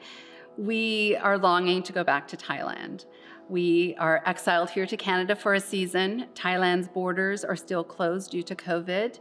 We 0.60 1.16
are 1.16 1.38
longing 1.38 1.84
to 1.84 1.94
go 1.94 2.04
back 2.04 2.28
to 2.28 2.36
Thailand. 2.36 3.06
We 3.48 3.96
are 3.98 4.22
exiled 4.26 4.70
here 4.70 4.86
to 4.86 4.98
Canada 4.98 5.34
for 5.34 5.54
a 5.54 5.60
season. 5.62 6.26
Thailand's 6.36 6.90
borders 6.90 7.46
are 7.46 7.56
still 7.56 7.82
closed 7.82 8.32
due 8.32 8.44
to 8.44 8.56
COVID. 8.56 9.20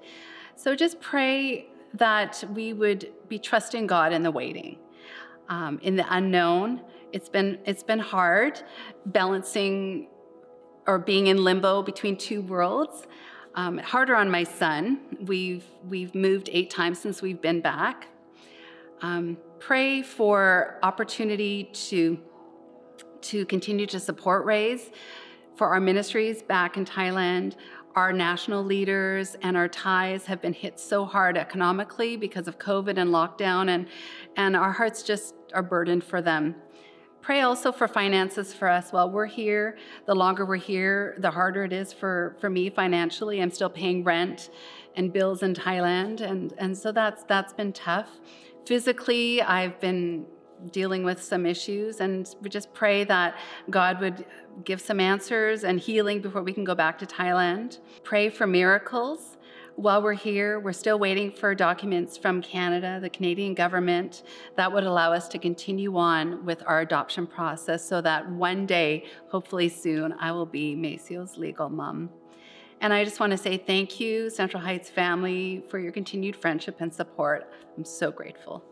So 0.56 0.74
just 0.74 1.00
pray 1.00 1.68
that 1.94 2.42
we 2.52 2.72
would 2.72 3.12
be 3.28 3.38
trusting 3.38 3.86
God 3.86 4.12
in 4.12 4.24
the 4.24 4.32
waiting, 4.32 4.80
um, 5.48 5.78
in 5.80 5.94
the 5.94 6.12
unknown. 6.12 6.82
It's 7.12 7.28
been 7.28 7.60
it's 7.64 7.84
been 7.84 8.00
hard 8.00 8.60
balancing 9.06 10.08
or 10.88 10.98
being 10.98 11.28
in 11.28 11.44
limbo 11.44 11.84
between 11.84 12.16
two 12.16 12.42
worlds. 12.42 13.06
Um, 13.54 13.78
harder 13.78 14.16
on 14.16 14.28
my 14.28 14.42
son. 14.42 15.02
We've 15.20 15.64
we've 15.88 16.16
moved 16.16 16.48
eight 16.52 16.68
times 16.68 16.98
since 16.98 17.22
we've 17.22 17.40
been 17.40 17.60
back. 17.60 18.08
Um, 19.02 19.38
pray 19.58 20.02
for 20.02 20.78
opportunity 20.82 21.64
to 21.72 22.18
to 23.20 23.44
continue 23.46 23.86
to 23.86 23.98
support 23.98 24.44
Raise 24.44 24.90
for 25.56 25.68
our 25.68 25.80
ministries 25.80 26.40
back 26.40 26.76
in 26.76 26.84
Thailand. 26.84 27.56
Our 27.96 28.12
national 28.12 28.62
leaders 28.62 29.36
and 29.42 29.56
our 29.56 29.66
Thais 29.66 30.24
have 30.26 30.40
been 30.40 30.52
hit 30.52 30.78
so 30.78 31.04
hard 31.04 31.36
economically 31.36 32.16
because 32.16 32.46
of 32.46 32.60
COVID 32.60 32.96
and 32.96 33.10
lockdown, 33.10 33.70
and, 33.70 33.88
and 34.36 34.54
our 34.54 34.70
hearts 34.70 35.02
just 35.02 35.34
are 35.52 35.64
burdened 35.64 36.04
for 36.04 36.22
them. 36.22 36.54
Pray 37.22 37.40
also 37.40 37.72
for 37.72 37.88
finances 37.88 38.54
for 38.54 38.68
us 38.68 38.92
while 38.92 39.10
we're 39.10 39.26
here. 39.26 39.76
The 40.06 40.14
longer 40.14 40.46
we're 40.46 40.56
here, 40.56 41.16
the 41.18 41.32
harder 41.32 41.64
it 41.64 41.72
is 41.72 41.92
for, 41.92 42.36
for 42.40 42.48
me 42.48 42.70
financially. 42.70 43.42
I'm 43.42 43.50
still 43.50 43.68
paying 43.68 44.04
rent 44.04 44.50
and 44.94 45.12
bills 45.12 45.42
in 45.42 45.54
Thailand, 45.54 46.20
and, 46.20 46.54
and 46.58 46.78
so 46.78 46.92
that's, 46.92 47.24
that's 47.24 47.52
been 47.52 47.72
tough. 47.72 48.20
Physically, 48.68 49.40
I've 49.40 49.80
been 49.80 50.26
dealing 50.72 51.02
with 51.02 51.22
some 51.22 51.46
issues, 51.46 52.00
and 52.00 52.28
we 52.42 52.50
just 52.50 52.74
pray 52.74 53.02
that 53.04 53.38
God 53.70 53.98
would 53.98 54.26
give 54.62 54.78
some 54.78 55.00
answers 55.00 55.64
and 55.64 55.80
healing 55.80 56.20
before 56.20 56.42
we 56.42 56.52
can 56.52 56.64
go 56.64 56.74
back 56.74 56.98
to 56.98 57.06
Thailand. 57.06 57.78
Pray 58.04 58.28
for 58.28 58.46
miracles. 58.46 59.38
While 59.76 60.02
we're 60.02 60.12
here, 60.12 60.60
we're 60.60 60.74
still 60.74 60.98
waiting 60.98 61.32
for 61.32 61.54
documents 61.54 62.18
from 62.18 62.42
Canada, 62.42 62.98
the 63.00 63.08
Canadian 63.08 63.54
government, 63.54 64.22
that 64.56 64.70
would 64.70 64.84
allow 64.84 65.14
us 65.14 65.28
to 65.28 65.38
continue 65.38 65.96
on 65.96 66.44
with 66.44 66.62
our 66.66 66.80
adoption 66.82 67.26
process 67.26 67.82
so 67.88 68.02
that 68.02 68.30
one 68.30 68.66
day, 68.66 69.06
hopefully 69.30 69.70
soon, 69.70 70.12
I 70.20 70.32
will 70.32 70.44
be 70.44 70.74
Maceo's 70.74 71.38
legal 71.38 71.70
mom. 71.70 72.10
And 72.80 72.92
I 72.92 73.04
just 73.04 73.18
want 73.18 73.32
to 73.32 73.38
say 73.38 73.56
thank 73.56 73.98
you, 73.98 74.30
Central 74.30 74.62
Heights 74.62 74.88
family, 74.88 75.64
for 75.68 75.80
your 75.80 75.90
continued 75.90 76.36
friendship 76.36 76.76
and 76.80 76.94
support. 76.94 77.50
I'm 77.76 77.84
so 77.84 78.12
grateful. 78.12 78.62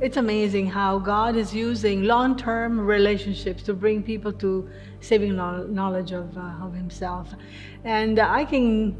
It's 0.00 0.16
amazing 0.16 0.66
how 0.66 0.98
God 0.98 1.36
is 1.36 1.54
using 1.54 2.02
long 2.02 2.36
term 2.36 2.80
relationships 2.80 3.62
to 3.64 3.72
bring 3.72 4.02
people 4.02 4.32
to 4.34 4.68
saving 5.00 5.36
knowledge 5.36 6.12
of, 6.12 6.36
uh, 6.36 6.64
of 6.64 6.74
Himself. 6.74 7.32
And 7.84 8.18
I 8.18 8.44
can, 8.44 8.92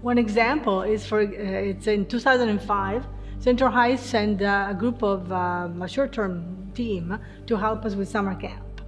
one 0.00 0.16
example 0.18 0.82
is 0.82 1.06
for, 1.06 1.20
uh, 1.20 1.26
it's 1.28 1.86
in 1.86 2.06
2005. 2.06 3.06
Central 3.40 3.70
Heights 3.70 4.02
sent 4.02 4.42
uh, 4.42 4.66
a 4.68 4.74
group 4.74 5.02
of 5.02 5.32
um, 5.32 5.80
a 5.80 5.88
short-term 5.88 6.70
team 6.74 7.18
to 7.46 7.56
help 7.56 7.86
us 7.86 7.94
with 7.94 8.06
summer 8.06 8.34
camp. 8.34 8.82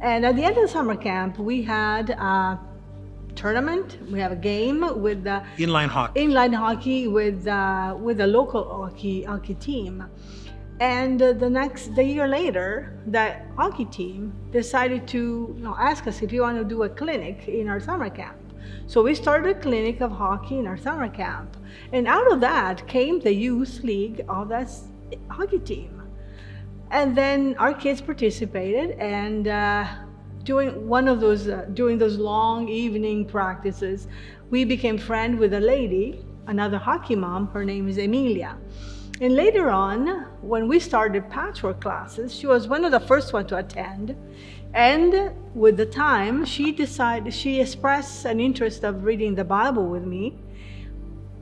And 0.00 0.26
at 0.26 0.34
the 0.34 0.42
end 0.42 0.56
of 0.56 0.62
the 0.62 0.68
summer 0.68 0.96
camp, 0.96 1.38
we 1.38 1.62
had 1.62 2.10
a 2.10 2.58
tournament. 3.36 3.98
We 4.10 4.18
have 4.18 4.32
a 4.32 4.36
game 4.36 4.80
with 5.00 5.22
the 5.22 5.44
inline 5.56 5.86
hockey. 5.86 6.20
Inline 6.20 6.52
hockey 6.52 7.06
with 7.06 7.46
uh, 7.46 7.96
with 7.96 8.20
a 8.20 8.26
local 8.26 8.64
hockey 8.64 9.22
hockey 9.22 9.54
team. 9.54 10.04
And 10.80 11.22
uh, 11.22 11.32
the 11.34 11.48
next, 11.48 11.94
the 11.94 12.02
year 12.02 12.26
later, 12.26 12.98
that 13.06 13.46
hockey 13.56 13.84
team 13.84 14.34
decided 14.50 15.06
to 15.08 15.54
you 15.56 15.62
know, 15.62 15.76
ask 15.78 16.08
us 16.08 16.22
if 16.22 16.32
we 16.32 16.40
want 16.40 16.58
to 16.58 16.64
do 16.64 16.82
a 16.82 16.88
clinic 16.88 17.46
in 17.46 17.68
our 17.68 17.78
summer 17.78 18.10
camp. 18.10 18.36
So 18.88 19.00
we 19.00 19.14
started 19.14 19.56
a 19.56 19.60
clinic 19.60 20.00
of 20.00 20.10
hockey 20.10 20.58
in 20.58 20.66
our 20.66 20.76
summer 20.76 21.08
camp. 21.08 21.56
And 21.92 22.06
out 22.06 22.30
of 22.32 22.40
that 22.40 22.86
came 22.86 23.20
the 23.20 23.32
youth 23.32 23.82
league 23.82 24.24
of 24.28 24.48
that 24.48 24.70
hockey 25.28 25.58
team. 25.58 26.02
And 26.90 27.16
then 27.16 27.56
our 27.58 27.72
kids 27.72 28.00
participated, 28.02 28.90
and 28.98 29.48
uh, 29.48 29.86
during 30.44 30.86
one 30.86 31.08
of 31.08 31.20
those 31.20 31.48
uh, 31.48 31.66
during 31.72 31.96
those 31.96 32.18
long 32.18 32.68
evening 32.68 33.24
practices, 33.24 34.08
we 34.50 34.64
became 34.64 34.98
friends 34.98 35.38
with 35.38 35.54
a 35.54 35.60
lady, 35.60 36.24
another 36.48 36.76
hockey 36.76 37.16
mom. 37.16 37.46
Her 37.48 37.64
name 37.64 37.88
is 37.88 37.96
Emilia. 37.96 38.58
And 39.22 39.36
later 39.36 39.70
on, 39.70 40.26
when 40.42 40.66
we 40.66 40.80
started 40.80 41.30
patchwork 41.30 41.80
classes, 41.80 42.34
she 42.34 42.46
was 42.46 42.66
one 42.66 42.84
of 42.84 42.90
the 42.90 43.00
first 43.00 43.32
one 43.32 43.46
to 43.46 43.58
attend. 43.58 44.16
And 44.74 45.32
with 45.54 45.76
the 45.76 45.86
time, 45.86 46.44
she 46.44 46.72
decided 46.72 47.32
she 47.32 47.60
expressed 47.60 48.24
an 48.24 48.40
interest 48.40 48.84
of 48.84 49.04
reading 49.04 49.34
the 49.34 49.44
Bible 49.44 49.86
with 49.86 50.04
me, 50.04 50.38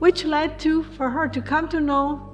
which 0.01 0.25
led 0.25 0.57
to 0.57 0.81
for 0.81 1.11
her 1.11 1.27
to 1.27 1.39
come 1.39 1.69
to 1.69 1.79
know 1.79 2.27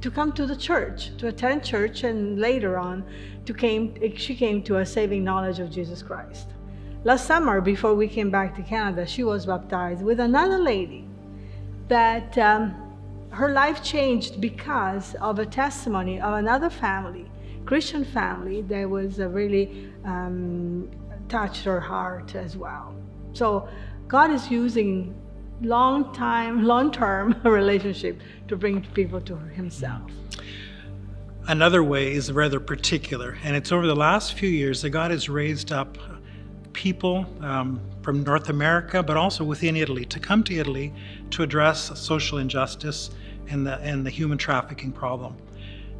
to 0.00 0.10
come 0.10 0.32
to 0.32 0.44
the 0.44 0.56
church, 0.56 1.16
to 1.16 1.28
attend 1.28 1.62
church, 1.62 2.02
and 2.02 2.40
later 2.40 2.76
on, 2.76 3.04
to 3.44 3.54
came, 3.54 3.94
she 4.16 4.34
came 4.34 4.60
to 4.60 4.78
a 4.78 4.84
saving 4.84 5.22
knowledge 5.22 5.60
of 5.60 5.70
Jesus 5.70 6.02
Christ. 6.02 6.48
Last 7.04 7.24
summer, 7.28 7.60
before 7.60 7.94
we 7.94 8.08
came 8.08 8.28
back 8.28 8.56
to 8.56 8.62
Canada, 8.62 9.06
she 9.06 9.22
was 9.22 9.46
baptized 9.46 10.02
with 10.02 10.18
another 10.18 10.58
lady 10.58 11.06
that 11.86 12.36
um, 12.38 12.74
her 13.30 13.52
life 13.52 13.84
changed 13.84 14.40
because 14.40 15.14
of 15.20 15.38
a 15.38 15.46
testimony 15.46 16.20
of 16.20 16.34
another 16.34 16.68
family, 16.68 17.30
Christian 17.64 18.04
family, 18.04 18.62
that 18.62 18.90
was 18.90 19.20
uh, 19.20 19.28
really 19.28 19.92
um, 20.04 20.90
touched 21.28 21.62
her 21.62 21.78
heart 21.78 22.34
as 22.34 22.56
well. 22.56 22.92
So 23.32 23.68
God 24.08 24.32
is 24.32 24.50
using 24.50 25.14
long 25.62 26.12
time, 26.14 26.64
long 26.64 26.90
term 26.92 27.36
relationship 27.44 28.20
to 28.48 28.56
bring 28.56 28.82
people 28.94 29.20
to 29.22 29.36
Himself. 29.36 30.10
Another 31.48 31.82
way 31.82 32.12
is 32.12 32.30
rather 32.30 32.60
particular, 32.60 33.36
and 33.42 33.56
it's 33.56 33.72
over 33.72 33.86
the 33.86 33.96
last 33.96 34.34
few 34.34 34.48
years 34.48 34.82
that 34.82 34.90
God 34.90 35.10
has 35.10 35.28
raised 35.28 35.72
up 35.72 35.98
people 36.72 37.26
um, 37.40 37.80
from 38.02 38.22
North 38.22 38.48
America, 38.48 39.02
but 39.02 39.16
also 39.16 39.44
within 39.44 39.76
Italy, 39.76 40.04
to 40.06 40.20
come 40.20 40.42
to 40.44 40.54
Italy 40.54 40.92
to 41.30 41.42
address 41.42 41.98
social 41.98 42.38
injustice 42.38 43.10
and 43.48 43.66
the, 43.66 43.78
and 43.78 44.06
the 44.06 44.10
human 44.10 44.38
trafficking 44.38 44.92
problem. 44.92 45.36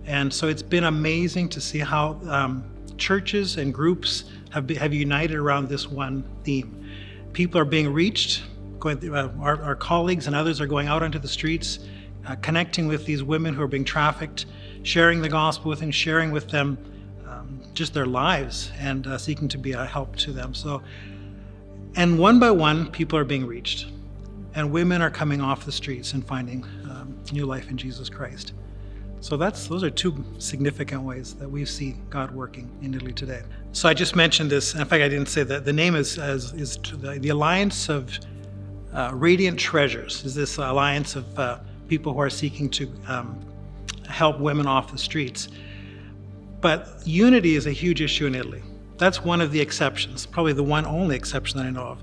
And 0.04 0.32
so 0.32 0.48
it's 0.48 0.62
been 0.62 0.84
amazing 0.84 1.48
to 1.50 1.60
see 1.60 1.78
how 1.78 2.20
um, 2.28 2.64
churches 2.96 3.56
and 3.56 3.72
groups 3.72 4.24
have, 4.50 4.66
be, 4.66 4.74
have 4.74 4.92
united 4.92 5.36
around 5.36 5.68
this 5.68 5.88
one 5.88 6.24
theme. 6.44 6.88
People 7.32 7.60
are 7.60 7.64
being 7.64 7.92
reached, 7.92 8.42
going, 8.82 9.14
uh, 9.14 9.32
our, 9.40 9.62
our 9.62 9.76
colleagues 9.76 10.26
and 10.26 10.34
others 10.36 10.60
are 10.60 10.66
going 10.66 10.88
out 10.88 11.02
onto 11.02 11.18
the 11.18 11.28
streets, 11.28 11.78
uh, 12.26 12.34
connecting 12.36 12.88
with 12.88 13.06
these 13.06 13.22
women 13.22 13.54
who 13.54 13.62
are 13.62 13.68
being 13.68 13.84
trafficked, 13.84 14.46
sharing 14.82 15.22
the 15.22 15.28
gospel 15.28 15.70
with 15.70 15.78
them, 15.78 15.90
sharing 15.92 16.32
with 16.32 16.48
them 16.48 16.76
um, 17.26 17.60
just 17.74 17.94
their 17.94 18.06
lives 18.06 18.72
and 18.78 19.06
uh, 19.06 19.16
seeking 19.16 19.48
to 19.48 19.56
be 19.56 19.72
a 19.72 19.84
help 19.86 20.16
to 20.16 20.32
them. 20.32 20.52
So, 20.52 20.82
and 21.94 22.18
one 22.18 22.40
by 22.40 22.50
one, 22.50 22.90
people 22.90 23.18
are 23.18 23.24
being 23.24 23.46
reached, 23.46 23.86
and 24.54 24.72
women 24.72 25.00
are 25.00 25.10
coming 25.10 25.40
off 25.40 25.64
the 25.64 25.72
streets 25.72 26.12
and 26.14 26.26
finding 26.26 26.64
um, 26.90 27.16
new 27.32 27.46
life 27.46 27.70
in 27.70 27.76
Jesus 27.76 28.08
Christ. 28.08 28.52
So 29.20 29.36
that's 29.36 29.68
those 29.68 29.84
are 29.84 29.90
two 29.90 30.24
significant 30.38 31.02
ways 31.02 31.34
that 31.34 31.48
we 31.48 31.64
see 31.64 31.94
God 32.10 32.32
working 32.32 32.68
in 32.82 32.92
Italy 32.92 33.12
today. 33.12 33.42
So 33.70 33.88
I 33.88 33.94
just 33.94 34.16
mentioned 34.16 34.50
this. 34.50 34.74
In 34.74 34.84
fact, 34.84 35.00
I 35.00 35.08
didn't 35.08 35.28
say 35.28 35.44
that 35.44 35.64
the 35.64 35.72
name 35.72 35.94
is 35.94 36.18
is, 36.18 36.52
is 36.54 36.76
the, 36.76 37.20
the 37.20 37.28
Alliance 37.28 37.88
of 37.88 38.18
uh, 38.94 39.10
Radiant 39.14 39.58
Treasures. 39.58 40.24
Is 40.24 40.34
this 40.34 40.58
alliance 40.58 41.16
of 41.16 41.38
uh, 41.38 41.58
people 41.88 42.12
who 42.12 42.20
are 42.20 42.30
seeking 42.30 42.68
to 42.70 42.92
um, 43.06 43.40
help 44.08 44.38
women 44.38 44.66
off 44.66 44.92
the 44.92 44.98
streets? 44.98 45.48
But 46.60 47.02
unity 47.04 47.56
is 47.56 47.66
a 47.66 47.72
huge 47.72 48.00
issue 48.00 48.26
in 48.26 48.34
Italy. 48.34 48.62
That's 48.98 49.24
one 49.24 49.40
of 49.40 49.50
the 49.50 49.60
exceptions, 49.60 50.26
probably 50.26 50.52
the 50.52 50.62
one 50.62 50.86
only 50.86 51.16
exception 51.16 51.58
that 51.58 51.66
I 51.66 51.70
know 51.70 51.82
of. 51.82 52.02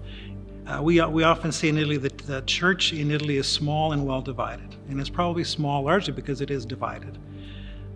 Uh, 0.68 0.82
we, 0.84 1.02
we 1.02 1.24
often 1.24 1.52
say 1.52 1.70
in 1.70 1.78
Italy 1.78 1.98
that 1.98 2.18
the 2.20 2.42
church 2.42 2.94
in 2.94 3.10
Italy 3.10 3.38
is 3.38 3.48
small 3.48 3.94
and 3.94 4.06
well 4.06 4.22
divided. 4.22 4.76
And 4.90 5.00
it's 5.00 5.10
probably 5.10 5.44
small 5.44 5.84
largely 5.84 6.14
because 6.14 6.42
it 6.42 6.52
is 6.52 6.66
divided. 6.66 7.18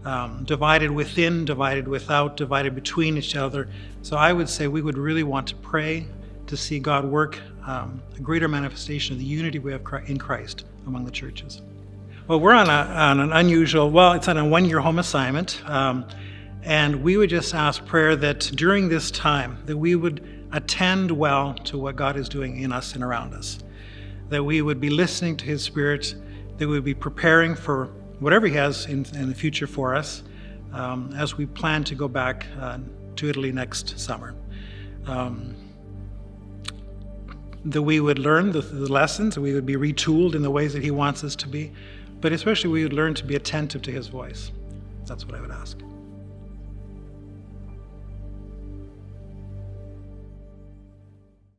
Um, 0.05 0.43
divided 0.45 0.89
within, 0.91 1.45
divided 1.45 1.87
without, 1.87 2.35
divided 2.35 2.75
between 2.75 3.17
each 3.17 3.35
other. 3.35 3.69
So 4.01 4.17
I 4.17 4.33
would 4.33 4.49
say 4.49 4.67
we 4.67 4.81
would 4.81 4.97
really 4.97 5.23
want 5.23 5.47
to 5.47 5.55
pray 5.55 6.07
to 6.47 6.57
see 6.57 6.79
God 6.79 7.05
work 7.05 7.39
um, 7.65 8.01
a 8.15 8.19
greater 8.19 8.47
manifestation 8.47 9.13
of 9.13 9.19
the 9.19 9.25
unity 9.25 9.59
we 9.59 9.71
have 9.71 9.81
in 10.07 10.17
Christ 10.17 10.65
among 10.85 11.05
the 11.05 11.11
churches. 11.11 11.61
Well, 12.27 12.39
we're 12.39 12.53
on, 12.53 12.69
a, 12.69 12.71
on 12.71 13.19
an 13.19 13.33
unusual, 13.33 13.89
well, 13.89 14.13
it's 14.13 14.27
on 14.27 14.37
a 14.37 14.45
one 14.45 14.65
year 14.65 14.79
home 14.79 14.99
assignment. 14.99 15.61
Um, 15.69 16.05
and 16.63 17.03
we 17.03 17.17
would 17.17 17.29
just 17.29 17.53
ask 17.53 17.85
prayer 17.85 18.15
that 18.15 18.39
during 18.55 18.87
this 18.87 19.11
time 19.11 19.61
that 19.65 19.77
we 19.77 19.95
would 19.95 20.47
attend 20.53 21.11
well 21.11 21.53
to 21.65 21.77
what 21.77 21.95
God 21.95 22.15
is 22.15 22.29
doing 22.29 22.61
in 22.61 22.71
us 22.71 22.95
and 22.95 23.03
around 23.03 23.33
us. 23.33 23.59
That 24.29 24.43
we 24.43 24.61
would 24.61 24.79
be 24.79 24.89
listening 24.89 25.35
to 25.37 25.45
His 25.45 25.61
Spirit, 25.61 26.15
that 26.57 26.67
we 26.67 26.75
would 26.75 26.85
be 26.85 26.93
preparing 26.93 27.55
for 27.55 27.87
whatever 28.19 28.47
He 28.47 28.53
has 28.53 28.85
in, 28.85 29.05
in 29.15 29.27
the 29.27 29.35
future 29.35 29.67
for 29.67 29.93
us 29.93 30.23
um, 30.71 31.13
as 31.17 31.37
we 31.37 31.45
plan 31.45 31.83
to 31.85 31.95
go 31.95 32.07
back 32.07 32.47
uh, 32.59 32.77
to 33.17 33.29
Italy 33.29 33.51
next 33.51 33.99
summer. 33.99 34.33
Um, 35.05 35.55
that 37.65 37.81
we 37.81 37.99
would 37.99 38.19
learn 38.19 38.51
the, 38.51 38.61
the 38.61 38.91
lessons, 38.91 39.37
we 39.37 39.53
would 39.53 39.65
be 39.65 39.75
retooled 39.75 40.35
in 40.35 40.41
the 40.41 40.51
ways 40.51 40.73
that 40.73 40.83
He 40.83 40.91
wants 40.91 41.23
us 41.23 41.35
to 41.37 41.47
be, 41.47 41.71
but 42.21 42.31
especially 42.31 42.69
we 42.69 42.83
would 42.83 42.93
learn 42.93 43.13
to 43.15 43.25
be 43.25 43.35
attentive 43.35 43.81
to 43.83 43.91
His 43.91 44.07
voice. 44.07 44.51
That's 45.05 45.25
what 45.25 45.35
I 45.35 45.41
would 45.41 45.51
ask. 45.51 45.77